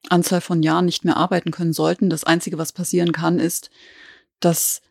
Anzahl 0.09 0.41
von 0.41 0.63
Jahren 0.63 0.85
nicht 0.85 1.05
mehr 1.05 1.17
arbeiten 1.17 1.51
können 1.51 1.73
sollten. 1.73 2.09
Das 2.09 2.23
Einzige, 2.23 2.57
was 2.57 2.71
passieren 2.71 3.11
kann, 3.11 3.39
ist, 3.39 3.69
dass 4.39 4.81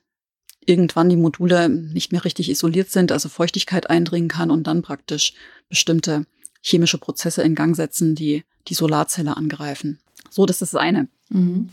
irgendwann 0.64 1.08
die 1.08 1.16
Module 1.16 1.68
nicht 1.68 2.12
mehr 2.12 2.24
richtig 2.24 2.50
isoliert 2.50 2.90
sind, 2.90 3.10
also 3.10 3.28
Feuchtigkeit 3.28 3.88
eindringen 3.88 4.28
kann 4.28 4.50
und 4.50 4.66
dann 4.66 4.82
praktisch 4.82 5.32
bestimmte 5.68 6.26
chemische 6.60 6.98
Prozesse 6.98 7.42
in 7.42 7.54
Gang 7.54 7.74
setzen, 7.74 8.14
die 8.14 8.44
die 8.68 8.74
Solarzelle 8.74 9.36
angreifen. 9.36 9.98
So, 10.30 10.44
das 10.44 10.60
ist 10.60 10.74
das 10.74 10.80
eine. 10.80 11.08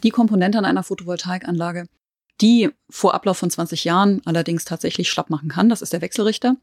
Die 0.03 0.12
Komponente 0.12 0.58
an 0.58 0.65
einer 0.65 0.84
Photovoltaikanlage, 0.84 1.88
die 2.41 2.69
vor 2.89 3.13
Ablauf 3.13 3.38
von 3.38 3.49
20 3.49 3.84
Jahren 3.84 4.21
allerdings 4.25 4.65
tatsächlich 4.65 5.10
schlapp 5.10 5.29
machen 5.29 5.49
kann, 5.49 5.69
das 5.69 5.81
ist 5.81 5.93
der 5.93 6.01
Wechselrichter. 6.01 6.55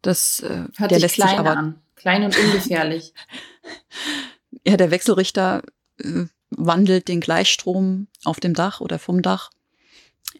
Das, 0.00 0.40
äh, 0.40 0.64
Hört 0.76 0.90
der 0.90 0.98
lässt 0.98 1.16
sich 1.16 1.24
aber 1.24 1.56
an. 1.56 1.81
Klein 1.96 2.24
und 2.24 2.36
ungefährlich. 2.38 3.12
Ja, 4.64 4.76
der 4.76 4.92
Wechselrichter 4.92 5.62
äh, 5.98 6.26
wandelt 6.50 7.08
den 7.08 7.20
Gleichstrom 7.20 8.06
auf 8.22 8.38
dem 8.38 8.54
Dach 8.54 8.80
oder 8.80 9.00
vom 9.00 9.22
Dach 9.22 9.50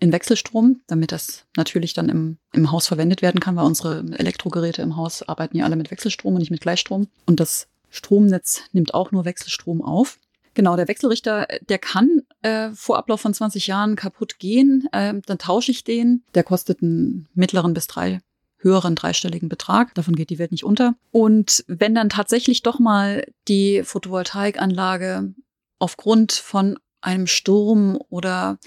in 0.01 0.13
Wechselstrom, 0.13 0.81
damit 0.87 1.13
das 1.13 1.45
natürlich 1.57 1.95
dann 1.95 2.09
im, 2.09 2.39
im 2.53 2.71
Haus 2.71 2.87
verwendet 2.87 3.23
werden 3.23 3.41
kann, 3.41 3.57
weil 3.57 3.65
unsere 3.65 4.05
Elektrogeräte 4.19 4.83
im 4.83 4.97
Haus 4.97 5.23
arbeiten 5.23 5.57
ja 5.57 5.65
alle 5.65 5.77
mit 5.77 5.91
Wechselstrom 5.91 6.35
und 6.35 6.41
nicht 6.41 6.51
mit 6.51 6.61
Gleichstrom. 6.61 7.09
Und 7.27 7.41
das 7.41 7.69
Stromnetz 7.91 8.63
nimmt 8.73 8.95
auch 8.95 9.13
nur 9.13 9.25
Wechselstrom 9.25 9.83
auf. 9.83 10.19
Genau, 10.55 10.77
der 10.77 10.89
Wechselrichter, 10.89 11.47
der 11.69 11.79
kann 11.79 12.23
äh, 12.43 12.71
vor 12.71 12.99
Ablauf 12.99 13.21
von 13.21 13.33
20 13.33 13.67
Jahren 13.67 13.97
kaputt 13.97 14.39
gehen. 14.39 14.89
Ähm, 14.93 15.23
dann 15.25 15.39
tausche 15.39 15.71
ich 15.71 15.85
den. 15.85 16.25
Der 16.35 16.45
kostet 16.45 16.83
einen 16.83 17.29
mittleren 17.35 17.73
bis 17.73 17.87
drei 17.87 18.21
höheren 18.63 18.95
dreistelligen 18.95 19.49
Betrag. 19.49 19.95
Davon 19.95 20.17
geht 20.17 20.31
die 20.31 20.39
Welt 20.39 20.53
nicht 20.53 20.65
unter. 20.65 20.95
Und 21.11 21.65
wenn 21.69 21.95
dann 21.95 22.09
tatsächlich 22.09 22.63
doch 22.63 22.79
mal 22.79 23.27
die 23.49 23.83
Photovoltaikanlage 23.85 25.35
aufgrund 25.79 26.33
von 26.33 26.79
einem 27.01 27.27
Sturm 27.27 27.99
oder 28.09 28.59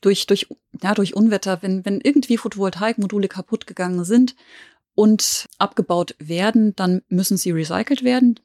durch, 0.00 0.26
durch, 0.26 0.46
ja, 0.82 0.94
durch 0.94 1.14
Unwetter, 1.14 1.62
wenn, 1.62 1.84
wenn 1.84 2.00
irgendwie 2.00 2.36
Photovoltaikmodule 2.36 3.28
kaputt 3.28 3.66
gegangen 3.66 4.04
sind 4.04 4.34
und 4.94 5.46
abgebaut 5.58 6.14
werden, 6.18 6.74
dann 6.76 7.02
müssen 7.08 7.36
sie 7.36 7.50
recycelt 7.50 8.04
werden. 8.04 8.38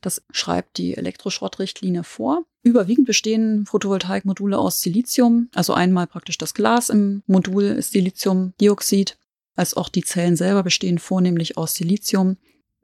Das 0.00 0.22
schreibt 0.30 0.78
die 0.78 0.96
Elektroschrottrichtlinie 0.96 2.04
vor. 2.04 2.44
Überwiegend 2.62 3.06
bestehen 3.06 3.66
Photovoltaikmodule 3.66 4.58
aus 4.58 4.80
Silizium, 4.80 5.48
also 5.54 5.72
einmal 5.72 6.06
praktisch 6.06 6.38
das 6.38 6.54
Glas 6.54 6.88
im 6.90 7.22
Modul 7.26 7.64
ist 7.64 7.92
Siliziumdioxid, 7.92 9.16
als 9.56 9.74
auch 9.74 9.88
die 9.88 10.04
Zellen 10.04 10.36
selber 10.36 10.62
bestehen 10.62 10.98
vornehmlich 10.98 11.56
aus 11.56 11.74
Silizium. 11.74 12.36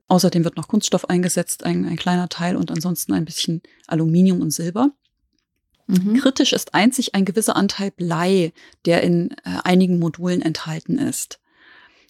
Außerdem 0.09 0.45
wird 0.45 0.57
noch 0.57 0.69
Kunststoff 0.69 1.09
eingesetzt, 1.09 1.65
ein, 1.65 1.87
ein 1.87 1.97
kleiner 1.97 2.29
Teil 2.29 2.57
und 2.57 2.71
ansonsten 2.71 3.13
ein 3.13 3.25
bisschen 3.25 3.63
Aluminium 3.87 4.41
und 4.41 4.51
Silber. 4.51 4.91
Mhm. 5.87 6.15
Kritisch 6.15 6.53
ist 6.53 6.75
einzig 6.75 7.15
ein 7.15 7.25
gewisser 7.25 7.57
Anteil 7.57 7.91
Blei, 7.91 8.53
der 8.85 9.03
in 9.03 9.31
äh, 9.45 9.59
einigen 9.65 9.99
Modulen 9.99 10.43
enthalten 10.43 10.99
ist. 10.99 11.39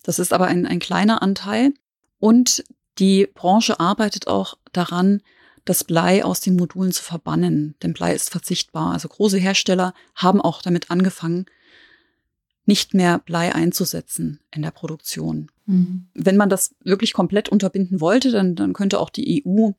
Das 0.02 0.18
ist 0.18 0.32
aber 0.32 0.46
ein, 0.46 0.66
ein 0.66 0.78
kleiner 0.78 1.22
Anteil 1.22 1.74
und 2.18 2.64
die 2.98 3.26
Branche 3.26 3.80
arbeitet 3.80 4.26
auch 4.26 4.58
daran, 4.72 5.22
das 5.64 5.84
Blei 5.84 6.24
aus 6.24 6.40
den 6.40 6.56
Modulen 6.56 6.92
zu 6.92 7.02
verbannen, 7.02 7.76
denn 7.82 7.92
Blei 7.92 8.14
ist 8.14 8.30
verzichtbar. 8.30 8.92
Also 8.92 9.08
große 9.08 9.38
Hersteller 9.38 9.94
haben 10.14 10.40
auch 10.40 10.60
damit 10.60 10.90
angefangen, 10.90 11.46
nicht 12.64 12.94
mehr 12.94 13.18
Blei 13.18 13.54
einzusetzen 13.54 14.40
in 14.54 14.62
der 14.62 14.70
Produktion. 14.70 15.50
Mhm. 15.66 16.08
Wenn 16.14 16.36
man 16.36 16.48
das 16.48 16.74
wirklich 16.84 17.12
komplett 17.12 17.48
unterbinden 17.48 18.00
wollte, 18.00 18.30
dann, 18.30 18.54
dann 18.54 18.72
könnte 18.72 19.00
auch 19.00 19.10
die 19.10 19.44
EU 19.44 19.70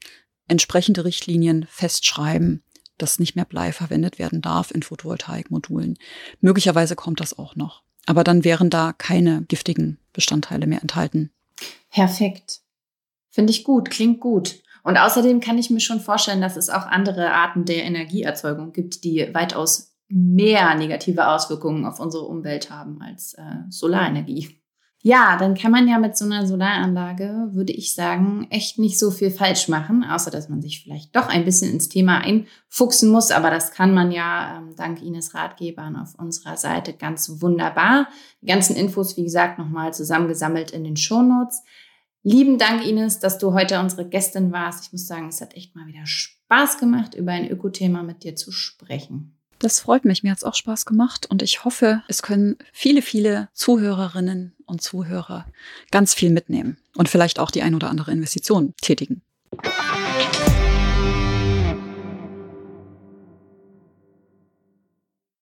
entsprechende 0.48 1.06
Richtlinien 1.06 1.66
festschreiben, 1.70 2.64
dass 2.98 3.20
nicht 3.20 3.36
mehr 3.36 3.46
Blei 3.46 3.72
verwendet 3.72 4.20
werden 4.20 4.42
darf 4.42 4.72
in 4.72 4.84
Photovoltaikmodulen. 4.84 5.98
Möglicherweise 6.42 6.96
kommt 6.96 7.20
das 7.20 7.38
auch 7.38 7.56
noch. 7.56 7.84
Aber 8.06 8.24
dann 8.24 8.44
wären 8.44 8.70
da 8.70 8.94
keine 8.94 9.44
giftigen 9.44 9.98
Bestandteile 10.12 10.68
mehr 10.68 10.82
enthalten. 10.82 11.32
Perfekt. 11.90 12.62
Finde 13.30 13.52
ich 13.52 13.64
gut, 13.64 13.90
klingt 13.90 14.20
gut. 14.20 14.62
Und 14.84 14.98
außerdem 14.98 15.40
kann 15.40 15.58
ich 15.58 15.70
mir 15.70 15.80
schon 15.80 16.02
vorstellen, 16.02 16.42
dass 16.42 16.58
es 16.58 16.70
auch 16.70 16.86
andere 16.86 17.32
Arten 17.32 17.64
der 17.64 17.84
Energieerzeugung 17.84 18.74
gibt, 18.74 19.06
die 19.06 19.30
weitaus 19.34 19.93
mehr 20.14 20.76
negative 20.76 21.28
Auswirkungen 21.28 21.86
auf 21.86 22.00
unsere 22.00 22.26
Umwelt 22.26 22.70
haben 22.70 23.02
als 23.02 23.34
äh, 23.34 23.42
Solarenergie. 23.70 24.64
Ja, 25.06 25.36
dann 25.38 25.54
kann 25.54 25.72
man 25.72 25.86
ja 25.86 26.00
mit 26.00 26.16
so 26.16 26.24
einer 26.24 26.48
Solaranlage, 26.48 27.50
würde 27.52 27.74
ich 27.74 27.94
sagen, 27.94 28.48
echt 28.50 28.80
nicht 28.80 28.98
so 28.98 29.12
viel 29.12 29.32
falsch 29.32 29.68
machen, 29.68 30.06
außer 30.06 30.32
dass 30.32 30.48
man 30.48 30.62
sich 30.62 30.82
vielleicht 30.82 31.14
doch 31.14 31.28
ein 31.28 31.44
bisschen 31.44 31.74
ins 31.74 31.90
Thema 31.90 32.20
einfuchsen 32.20 33.12
muss. 33.12 33.32
Aber 33.32 33.50
das 33.50 33.72
kann 33.72 33.94
man 33.94 34.14
ja 34.14 34.60
ähm, 34.60 34.76
dank 34.78 35.02
Ines 35.02 35.34
Ratgebern 35.34 35.98
auf 35.98 36.16
unserer 36.18 36.56
Seite 36.56 36.94
ganz 36.94 37.42
wunderbar. 37.42 38.08
Die 38.42 38.46
ganzen 38.46 38.78
Infos, 38.78 39.18
wie 39.18 39.24
gesagt, 39.24 39.60
nochmal 39.60 39.94
zusammengesammelt 39.94 40.72
in 40.72 40.86
den 40.86 40.96
Shownotes. 40.96 41.64
Lieben 42.22 42.58
Dank, 42.58 42.88
Ines, 42.88 43.20
dass 43.20 43.40
du 43.40 43.54
heute 43.54 43.82
unsere 43.82 44.08
Gästin 44.08 44.54
warst. 44.54 44.86
Ich 44.86 44.94
muss 44.94 45.06
sagen, 45.06 45.28
es 45.28 45.42
hat 45.42 45.54
echt 45.56 45.76
mal 45.76 45.88
wieder 45.88 46.06
Spaß 46.06 46.78
gemacht, 46.78 47.14
über 47.14 47.34
ein 47.34 47.50
Ökothema 47.50 48.04
mit 48.04 48.24
dir 48.24 48.38
zu 48.38 48.54
sprechen. 48.54 49.38
Das 49.64 49.80
freut 49.80 50.04
mich. 50.04 50.24
Mir 50.24 50.32
hat 50.32 50.40
es 50.40 50.44
auch 50.44 50.56
Spaß 50.56 50.86
gemacht 50.86 51.26
und 51.30 51.42
ich 51.42 51.64
hoffe, 51.64 52.04
es 52.10 52.22
können 52.22 52.58
viele, 52.74 53.02
viele 53.02 53.48
Zuhörerinnen 53.54 54.54
und 54.66 54.82
Zuhörer 54.82 55.46
ganz 55.90 56.14
viel 56.14 56.32
mitnehmen 56.32 56.76
und 56.98 57.08
vielleicht 57.08 57.40
auch 57.40 57.50
die 57.50 57.62
ein 57.62 57.74
oder 57.74 57.90
andere 57.90 58.12
Investition 58.12 58.74
tätigen. 58.82 59.22